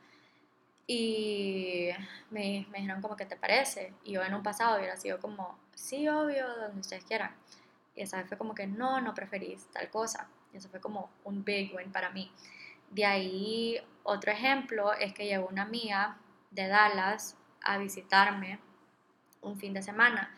Y 0.87 1.89
me, 2.31 2.67
me 2.71 2.79
dijeron 2.79 3.01
como, 3.01 3.17
¿qué 3.17 3.25
te 3.25 3.37
parece? 3.37 3.95
Y 4.05 4.13
yo 4.13 4.23
en 4.23 4.35
un 4.35 4.43
pasado 4.43 4.77
hubiera 4.77 4.97
sido 4.97 5.21
como, 5.21 5.59
sí, 5.75 6.09
obvio, 6.09 6.47
donde 6.57 6.81
ustedes 6.81 7.05
quieran. 7.05 7.35
Y 7.95 8.03
esa 8.03 8.19
vez 8.19 8.29
fue 8.29 8.37
como 8.37 8.55
que 8.55 8.67
no, 8.67 9.01
no 9.01 9.15
preferís 9.15 9.67
tal 9.73 9.89
cosa. 9.91 10.29
Y 10.53 10.59
eso 10.59 10.69
fue 10.69 10.81
como 10.81 11.11
un 11.25 11.45
big 11.45 11.75
win 11.75 11.91
para 11.91 12.11
mí. 12.11 12.31
De 12.91 13.07
ahí, 13.07 13.81
otro 14.05 14.33
ejemplo 14.33 14.93
es 14.93 15.13
que 15.13 15.27
llegó 15.27 15.47
una 15.47 15.63
amiga 15.63 16.19
de 16.51 16.69
Dallas 16.69 17.37
a 17.63 17.79
visitarme 17.79 18.59
un 19.41 19.59
fin 19.59 19.73
de 19.73 19.83
semana 19.83 20.35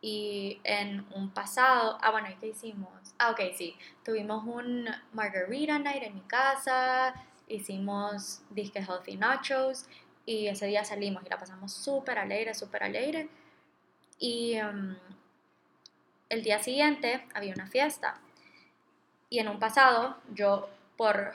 y 0.00 0.60
en 0.62 1.06
un 1.14 1.30
pasado, 1.30 1.98
ah 2.00 2.10
bueno, 2.10 2.30
¿y 2.30 2.34
qué 2.36 2.48
hicimos? 2.48 2.90
Ah, 3.18 3.30
ok, 3.32 3.40
sí, 3.56 3.76
tuvimos 4.04 4.44
un 4.44 4.88
margarita 5.12 5.78
night 5.78 6.02
en 6.04 6.14
mi 6.14 6.20
casa, 6.22 7.14
hicimos 7.48 8.42
disque 8.50 8.80
healthy 8.80 9.16
nachos 9.16 9.86
y 10.24 10.46
ese 10.46 10.66
día 10.66 10.84
salimos 10.84 11.24
y 11.24 11.28
la 11.28 11.38
pasamos 11.38 11.72
súper 11.72 12.18
alegre, 12.18 12.54
súper 12.54 12.84
alegre. 12.84 13.28
Y 14.18 14.54
em, 14.54 14.96
el 16.28 16.42
día 16.42 16.62
siguiente 16.62 17.26
había 17.34 17.54
una 17.54 17.66
fiesta 17.66 18.20
y 19.30 19.40
en 19.40 19.48
un 19.48 19.58
pasado 19.58 20.18
yo 20.32 20.68
por 20.96 21.32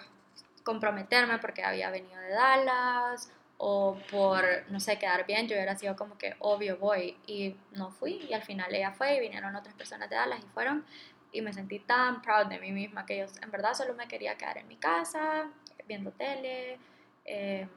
comprometerme 0.64 1.38
porque 1.40 1.64
había 1.64 1.90
venido 1.90 2.20
de 2.20 2.30
Dallas 2.30 3.32
o 3.58 3.98
por, 4.12 4.44
no 4.70 4.80
sé, 4.80 4.98
quedar 4.98 5.26
bien, 5.26 5.48
yo 5.48 5.56
hubiera 5.56 5.76
sido 5.76 5.96
como 5.96 6.18
que 6.18 6.36
obvio 6.40 6.78
voy. 6.78 7.18
Y 7.28 7.56
no 7.74 7.92
fui 7.92 8.26
y 8.30 8.34
al 8.34 8.44
final 8.44 8.74
ella 8.74 8.92
fue 8.92 9.16
y 9.16 9.20
vinieron 9.20 9.56
otras 9.56 9.76
personas 9.76 10.10
de 10.10 10.16
Dallas 10.16 10.40
y 10.44 10.48
fueron 10.54 10.86
y 11.32 11.42
me 11.42 11.52
sentí 11.52 11.80
tan 11.80 12.22
proud 12.22 12.46
de 12.46 12.60
mí 12.60 12.72
misma 12.72 13.06
que 13.06 13.18
yo 13.18 13.26
en 13.42 13.52
verdad 13.52 13.74
solo 13.74 13.94
me 13.96 14.08
quería 14.08 14.38
quedar 14.38 14.60
en 14.60 14.68
mi 14.68 14.78
casa 14.78 15.50
viendo 15.88 16.12
tele 16.12 16.78
eh, 17.26 17.68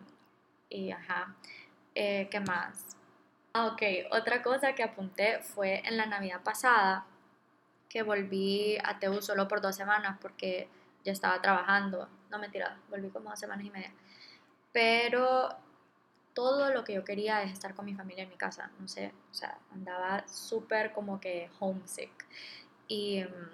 y 0.68 0.90
ajá, 0.90 1.34
eh, 1.94 2.28
¿qué 2.30 2.40
más? 2.40 2.96
Ah, 3.54 3.66
ok, 3.66 3.82
otra 4.10 4.42
cosa 4.42 4.74
que 4.74 4.82
apunté 4.82 5.40
fue 5.40 5.82
en 5.86 5.96
la 5.96 6.06
Navidad 6.06 6.42
pasada 6.42 7.06
que 7.88 8.02
volví 8.02 8.76
a 8.84 8.98
Teu 8.98 9.22
solo 9.22 9.48
por 9.48 9.60
dos 9.60 9.74
semanas 9.74 10.18
porque 10.20 10.68
yo 11.04 11.12
estaba 11.12 11.40
trabajando, 11.40 12.08
no 12.30 12.38
mentira, 12.38 12.78
volví 12.90 13.08
como 13.10 13.30
dos 13.30 13.38
semanas 13.38 13.64
y 13.64 13.70
media 13.70 13.92
pero 14.76 15.48
todo 16.34 16.70
lo 16.70 16.84
que 16.84 16.92
yo 16.92 17.02
quería 17.02 17.42
es 17.42 17.50
estar 17.50 17.74
con 17.74 17.86
mi 17.86 17.94
familia 17.94 18.24
en 18.24 18.28
mi 18.28 18.36
casa, 18.36 18.70
no 18.78 18.86
sé, 18.86 19.10
o 19.30 19.34
sea, 19.34 19.56
andaba 19.72 20.28
súper 20.28 20.92
como 20.92 21.18
que 21.18 21.48
homesick. 21.60 22.10
Y 22.86 23.24
mm, 23.24 23.48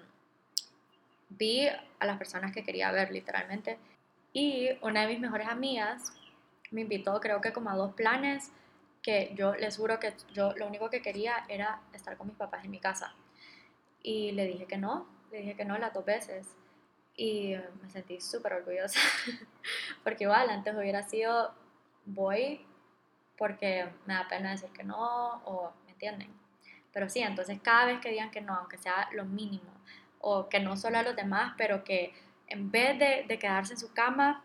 vi 1.29 1.69
a 1.69 2.05
las 2.05 2.17
personas 2.17 2.51
que 2.51 2.65
quería 2.65 2.91
ver 2.91 3.09
literalmente. 3.09 3.77
Y 4.33 4.71
una 4.81 5.03
de 5.03 5.07
mis 5.07 5.21
mejores 5.21 5.47
amigas 5.47 6.11
me 6.71 6.81
invitó 6.81 7.21
creo 7.21 7.39
que 7.39 7.53
como 7.53 7.69
a 7.69 7.77
dos 7.77 7.93
planes 7.93 8.51
que 9.01 9.31
yo 9.33 9.55
les 9.55 9.77
juro 9.77 10.01
que 10.01 10.13
yo 10.33 10.53
lo 10.57 10.67
único 10.67 10.89
que 10.89 11.01
quería 11.01 11.45
era 11.47 11.79
estar 11.93 12.17
con 12.17 12.27
mis 12.27 12.35
papás 12.35 12.65
en 12.65 12.71
mi 12.71 12.79
casa. 12.79 13.15
Y 14.01 14.33
le 14.33 14.45
dije 14.45 14.65
que 14.65 14.77
no, 14.77 15.07
le 15.31 15.37
dije 15.37 15.55
que 15.55 15.63
no 15.63 15.77
las 15.77 15.93
dos 15.93 16.03
veces. 16.03 16.49
Y 17.15 17.55
me 17.81 17.89
sentí 17.89 18.19
súper 18.19 18.53
orgullosa, 18.53 18.99
porque 20.03 20.23
igual 20.23 20.49
antes 20.49 20.75
hubiera 20.75 21.03
sido 21.03 21.53
voy 22.05 22.65
porque 23.37 23.89
me 24.05 24.13
da 24.13 24.27
pena 24.27 24.51
decir 24.51 24.69
que 24.69 24.83
no 24.83 25.41
o 25.45 25.73
me 25.85 25.91
entienden. 25.91 26.33
Pero 26.91 27.09
sí, 27.09 27.19
entonces 27.19 27.59
cada 27.61 27.85
vez 27.85 27.99
que 27.99 28.09
digan 28.09 28.31
que 28.31 28.41
no, 28.41 28.55
aunque 28.55 28.77
sea 28.77 29.09
lo 29.13 29.25
mínimo, 29.25 29.71
o 30.19 30.47
que 30.47 30.59
no 30.59 30.77
solo 30.77 30.99
a 30.99 31.03
los 31.03 31.15
demás, 31.15 31.53
pero 31.57 31.83
que 31.83 32.13
en 32.47 32.71
vez 32.71 32.97
de, 32.97 33.25
de 33.27 33.39
quedarse 33.39 33.73
en 33.73 33.79
su 33.79 33.93
cama 33.93 34.43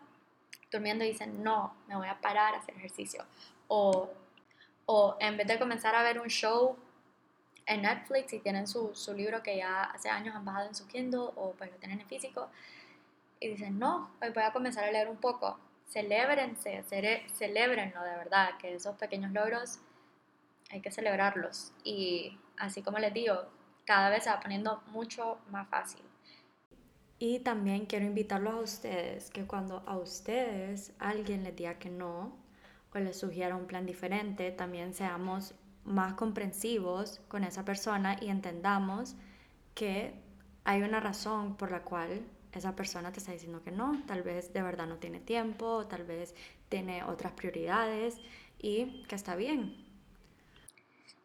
durmiendo 0.70 1.04
dicen, 1.04 1.42
no, 1.42 1.74
me 1.86 1.96
voy 1.96 2.08
a 2.08 2.20
parar 2.20 2.54
a 2.54 2.58
hacer 2.58 2.74
ejercicio. 2.76 3.24
O, 3.68 4.10
o 4.86 5.16
en 5.20 5.36
vez 5.36 5.46
de 5.46 5.58
comenzar 5.58 5.94
a 5.94 6.02
ver 6.02 6.18
un 6.18 6.28
show 6.28 6.76
en 7.68 7.82
Netflix 7.82 8.32
y 8.32 8.40
tienen 8.40 8.66
su, 8.66 8.94
su, 8.94 9.12
libro 9.14 9.42
que 9.42 9.58
ya 9.58 9.84
hace 9.84 10.08
años 10.08 10.34
han 10.34 10.44
bajado 10.44 10.68
en 10.68 10.74
su 10.74 10.88
Kindle 10.88 11.30
o 11.36 11.54
pues 11.56 11.70
lo 11.70 11.76
tienen 11.76 12.00
en 12.00 12.06
físico 12.06 12.48
y 13.40 13.48
dicen, 13.48 13.78
no, 13.78 14.10
hoy 14.20 14.30
voy 14.30 14.42
a 14.42 14.52
comenzar 14.52 14.84
a 14.84 14.90
leer 14.90 15.08
un 15.08 15.18
poco. 15.18 15.58
Celébrense, 15.86 16.82
celébrenlo 16.82 18.02
de 18.02 18.16
verdad, 18.16 18.58
que 18.58 18.74
esos 18.74 18.96
pequeños 18.96 19.32
logros 19.32 19.78
hay 20.70 20.80
que 20.80 20.90
celebrarlos. 20.90 21.72
Y 21.84 22.38
así 22.58 22.82
como 22.82 22.98
les 22.98 23.14
digo, 23.14 23.46
cada 23.84 24.10
vez 24.10 24.24
se 24.24 24.30
va 24.30 24.40
poniendo 24.40 24.82
mucho 24.88 25.38
más 25.50 25.68
fácil. 25.68 26.02
Y 27.18 27.40
también 27.40 27.86
quiero 27.86 28.04
invitarlos 28.04 28.54
a 28.54 28.58
ustedes 28.58 29.30
que 29.30 29.46
cuando 29.46 29.82
a 29.86 29.96
ustedes 29.96 30.92
alguien 30.98 31.42
les 31.42 31.56
diga 31.56 31.78
que 31.78 31.90
no 31.90 32.36
o 32.94 32.98
les 32.98 33.18
sugiera 33.18 33.56
un 33.56 33.66
plan 33.66 33.86
diferente, 33.86 34.50
también 34.50 34.94
seamos 34.94 35.54
más 35.84 36.14
comprensivos 36.14 37.20
con 37.28 37.44
esa 37.44 37.64
persona 37.64 38.16
y 38.20 38.28
entendamos 38.28 39.14
que 39.74 40.14
hay 40.64 40.82
una 40.82 41.00
razón 41.00 41.56
por 41.56 41.70
la 41.70 41.82
cual 41.82 42.20
esa 42.52 42.74
persona 42.74 43.12
te 43.12 43.20
está 43.20 43.32
diciendo 43.32 43.62
que 43.62 43.70
no, 43.70 44.02
tal 44.06 44.22
vez 44.22 44.52
de 44.52 44.62
verdad 44.62 44.86
no 44.86 44.96
tiene 44.96 45.20
tiempo, 45.20 45.86
tal 45.86 46.04
vez 46.04 46.34
tiene 46.68 47.04
otras 47.04 47.32
prioridades 47.32 48.18
y 48.58 49.04
que 49.04 49.14
está 49.14 49.36
bien. 49.36 49.84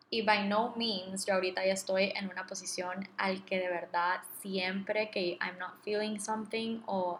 Y 0.09 0.21
by 0.21 0.47
no 0.47 0.75
means 0.75 1.25
yo 1.25 1.33
ahorita 1.33 1.65
ya 1.65 1.73
estoy 1.73 2.13
en 2.15 2.29
una 2.29 2.45
posición 2.45 3.09
al 3.17 3.43
que 3.45 3.57
de 3.59 3.67
verdad 3.67 4.21
siempre 4.41 5.09
que 5.09 5.39
I'm 5.41 5.57
not 5.57 5.83
feeling 5.83 6.19
something 6.19 6.81
o 6.85 7.19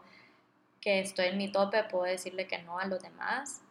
que 0.80 1.00
estoy 1.00 1.28
en 1.28 1.40
mi 1.40 1.52
tope 1.52 1.84
puedo 1.86 2.04
decirle 2.04 2.46
que 2.46 2.62
no 2.62 2.78
a 2.78 2.86
los 2.86 3.02
demás 3.02 3.63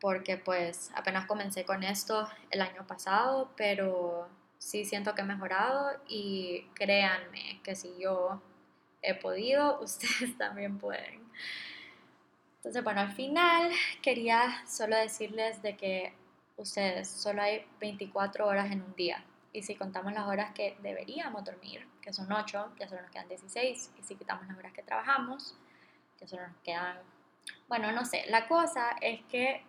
porque 0.00 0.36
pues 0.36 0.90
apenas 0.94 1.26
comencé 1.26 1.64
con 1.64 1.82
esto 1.82 2.28
el 2.50 2.60
año 2.60 2.86
pasado, 2.86 3.50
pero 3.56 4.28
sí 4.58 4.84
siento 4.84 5.14
que 5.14 5.22
he 5.22 5.24
mejorado 5.24 5.90
y 6.08 6.66
créanme 6.74 7.60
que 7.62 7.74
si 7.74 7.92
yo 7.98 8.40
he 9.02 9.14
podido, 9.14 9.80
ustedes 9.82 10.36
también 10.36 10.78
pueden. 10.78 11.28
Entonces, 12.56 12.82
bueno, 12.82 13.00
al 13.00 13.12
final 13.12 13.70
quería 14.02 14.66
solo 14.66 14.96
decirles 14.96 15.62
de 15.62 15.76
que 15.76 16.12
ustedes 16.56 17.08
solo 17.08 17.42
hay 17.42 17.64
24 17.80 18.46
horas 18.46 18.70
en 18.70 18.82
un 18.82 18.94
día. 18.94 19.24
Y 19.52 19.62
si 19.62 19.76
contamos 19.76 20.12
las 20.12 20.26
horas 20.26 20.52
que 20.52 20.76
deberíamos 20.82 21.44
dormir, 21.44 21.86
que 22.02 22.12
son 22.12 22.30
8, 22.30 22.72
ya 22.78 22.88
solo 22.88 23.02
nos 23.02 23.10
quedan 23.10 23.28
16. 23.28 23.92
Y 23.98 24.02
si 24.02 24.16
quitamos 24.16 24.46
las 24.46 24.58
horas 24.58 24.72
que 24.72 24.82
trabajamos, 24.82 25.56
ya 26.20 26.26
solo 26.26 26.46
nos 26.48 26.56
quedan... 26.62 26.98
Bueno, 27.68 27.92
no 27.92 28.04
sé, 28.04 28.24
la 28.28 28.46
cosa 28.46 28.90
es 29.00 29.22
que 29.26 29.62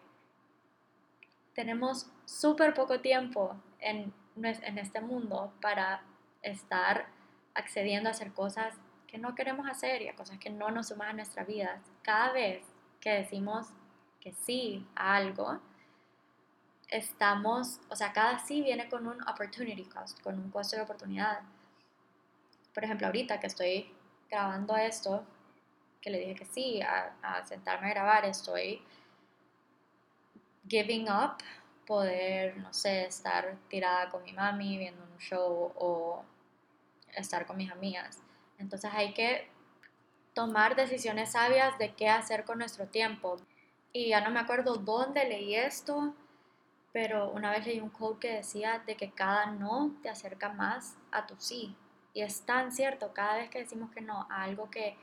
tenemos 1.60 2.05
súper 2.24 2.74
poco 2.74 3.01
tiempo 3.01 3.53
en, 3.82 4.14
en 4.41 4.78
este 4.78 5.01
mundo 5.01 5.51
para 5.62 6.01
estar 6.41 7.07
accediendo 7.53 8.07
a 8.07 8.14
hacer 8.14 8.32
cosas 8.32 8.74
que 9.07 9.18
no 9.18 9.36
queremos 9.36 9.68
hacer 9.68 10.01
y 10.01 10.07
a 10.07 10.16
cosas 10.16 10.39
que 10.39 10.49
no 10.49 10.72
nos 10.72 10.88
suman 10.88 11.10
a 11.10 11.14
nuestra 11.14 11.43
vida. 11.43 11.82
Cada 12.01 12.32
vez 12.32 12.64
que 13.01 13.10
decimos 13.10 13.68
que 14.22 14.32
sí 14.32 14.88
a 14.95 15.18
algo, 15.18 15.60
estamos, 16.88 17.82
o 17.89 17.95
sea, 17.97 18.14
cada 18.14 18.39
sí 18.39 18.62
viene 18.62 18.88
con 18.88 19.05
un 19.05 19.22
opportunity 19.28 19.84
cost, 19.84 20.22
con 20.22 20.39
un 20.39 20.49
costo 20.51 20.78
de 20.78 20.84
oportunidad. 20.84 21.41
Por 22.74 22.86
ejemplo, 22.86 23.07
ahorita 23.07 23.41
que 23.41 23.47
estoy 23.47 23.93
grabando 24.30 24.78
esto, 24.78 25.26
que 25.99 26.10
le 26.10 26.20
dije 26.20 26.36
que 26.36 26.45
sí 26.45 26.82
a, 26.82 27.18
a 27.22 27.45
sentarme 27.45 27.88
a 27.88 27.89
grabar, 27.89 28.24
estoy 28.24 28.82
giving 30.70 31.09
up 31.09 31.38
poder, 31.89 32.55
no 32.57 32.72
sé, 32.72 33.05
estar 33.05 33.57
tirada 33.67 34.09
con 34.09 34.24
mi 34.24 34.32
mami 34.32 34.78
viendo 34.78 35.01
un 35.03 35.17
show 35.17 35.74
o 35.76 36.24
estar 37.15 37.47
con 37.47 37.57
mis 37.57 37.72
amigas. 37.72 38.22
Entonces 38.59 38.91
hay 38.93 39.13
que 39.13 39.49
tomar 40.34 40.76
decisiones 40.76 41.32
sabias 41.32 41.78
de 41.80 41.93
qué 41.95 42.07
hacer 42.07 42.45
con 42.45 42.59
nuestro 42.59 42.86
tiempo. 42.86 43.38
Y 43.91 44.09
ya 44.09 44.22
no 44.22 44.30
me 44.30 44.39
acuerdo 44.39 44.76
dónde 44.76 45.28
leí 45.28 45.55
esto, 45.55 46.13
pero 46.93 47.32
una 47.32 47.49
vez 47.49 47.65
leí 47.65 47.80
un 47.80 47.89
quote 47.89 48.20
que 48.20 48.34
decía 48.36 48.84
de 48.86 48.95
que 48.95 49.11
cada 49.11 49.47
no 49.47 49.95
te 50.03 50.09
acerca 50.09 50.49
más 50.49 50.95
a 51.11 51.26
tu 51.26 51.36
sí. 51.39 51.76
Y 52.13 52.22
es 52.22 52.41
tan 52.41 52.72
cierto, 52.72 53.13
cada 53.13 53.38
vez 53.38 53.49
que 53.49 53.59
decimos 53.59 53.89
que 53.91 54.01
no 54.01 54.28
a 54.30 54.43
algo 54.43 54.70
que 54.70 54.95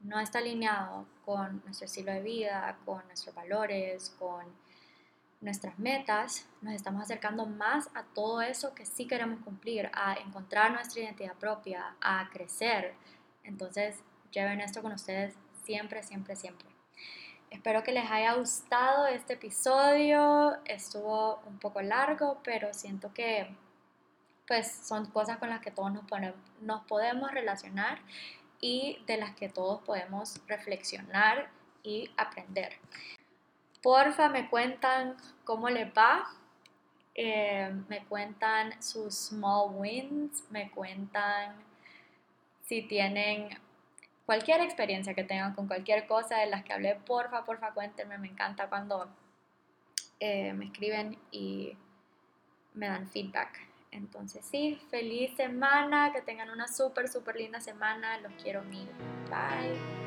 no 0.00 0.20
está 0.20 0.40
alineado 0.40 1.06
con 1.24 1.62
nuestro 1.64 1.86
estilo 1.86 2.12
de 2.12 2.20
vida, 2.20 2.78
con 2.84 3.06
nuestros 3.06 3.34
valores, 3.34 4.14
con 4.18 4.44
nuestras 5.40 5.78
metas, 5.78 6.48
nos 6.62 6.74
estamos 6.74 7.02
acercando 7.02 7.46
más 7.46 7.88
a 7.94 8.02
todo 8.02 8.40
eso 8.42 8.74
que 8.74 8.86
sí 8.86 9.06
queremos 9.06 9.40
cumplir, 9.40 9.90
a 9.92 10.14
encontrar 10.14 10.72
nuestra 10.72 11.02
identidad 11.02 11.34
propia, 11.34 11.94
a 12.00 12.28
crecer. 12.30 12.94
Entonces, 13.44 14.02
lleven 14.30 14.60
esto 14.60 14.82
con 14.82 14.92
ustedes 14.92 15.34
siempre, 15.64 16.02
siempre, 16.02 16.36
siempre. 16.36 16.68
Espero 17.50 17.82
que 17.82 17.92
les 17.92 18.10
haya 18.10 18.34
gustado 18.34 19.06
este 19.06 19.34
episodio. 19.34 20.56
Estuvo 20.64 21.40
un 21.46 21.58
poco 21.58 21.80
largo, 21.80 22.40
pero 22.42 22.72
siento 22.74 23.12
que 23.12 23.48
pues 24.46 24.70
son 24.70 25.06
cosas 25.06 25.38
con 25.38 25.50
las 25.50 25.60
que 25.60 25.70
todos 25.70 25.92
nos, 25.92 26.04
nos 26.60 26.84
podemos 26.86 27.32
relacionar 27.32 27.98
y 28.60 29.02
de 29.06 29.16
las 29.16 29.34
que 29.34 29.48
todos 29.48 29.82
podemos 29.82 30.40
reflexionar 30.46 31.50
y 31.82 32.10
aprender. 32.16 32.78
Porfa, 33.86 34.28
me 34.28 34.48
cuentan 34.48 35.16
cómo 35.44 35.70
les 35.70 35.86
va. 35.96 36.26
Eh, 37.14 37.72
me 37.86 38.04
cuentan 38.06 38.82
sus 38.82 39.14
small 39.14 39.76
wins, 39.76 40.42
me 40.50 40.72
cuentan 40.72 41.54
si 42.62 42.82
tienen 42.82 43.48
cualquier 44.24 44.60
experiencia 44.62 45.14
que 45.14 45.22
tengan 45.22 45.54
con 45.54 45.68
cualquier 45.68 46.08
cosa 46.08 46.38
de 46.38 46.46
las 46.46 46.64
que 46.64 46.72
hablé, 46.72 46.96
porfa, 46.96 47.44
porfa, 47.44 47.70
cuéntenme. 47.74 48.18
Me 48.18 48.26
encanta 48.26 48.68
cuando 48.68 49.08
eh, 50.18 50.52
me 50.52 50.64
escriben 50.64 51.16
y 51.30 51.78
me 52.74 52.88
dan 52.88 53.06
feedback. 53.06 53.68
Entonces 53.92 54.44
sí, 54.44 54.80
feliz 54.90 55.36
semana, 55.36 56.10
que 56.12 56.22
tengan 56.22 56.50
una 56.50 56.66
súper, 56.66 57.06
súper 57.06 57.36
linda 57.36 57.60
semana. 57.60 58.18
Los 58.18 58.32
quiero 58.42 58.62
mil. 58.62 58.88
Bye. 59.30 60.05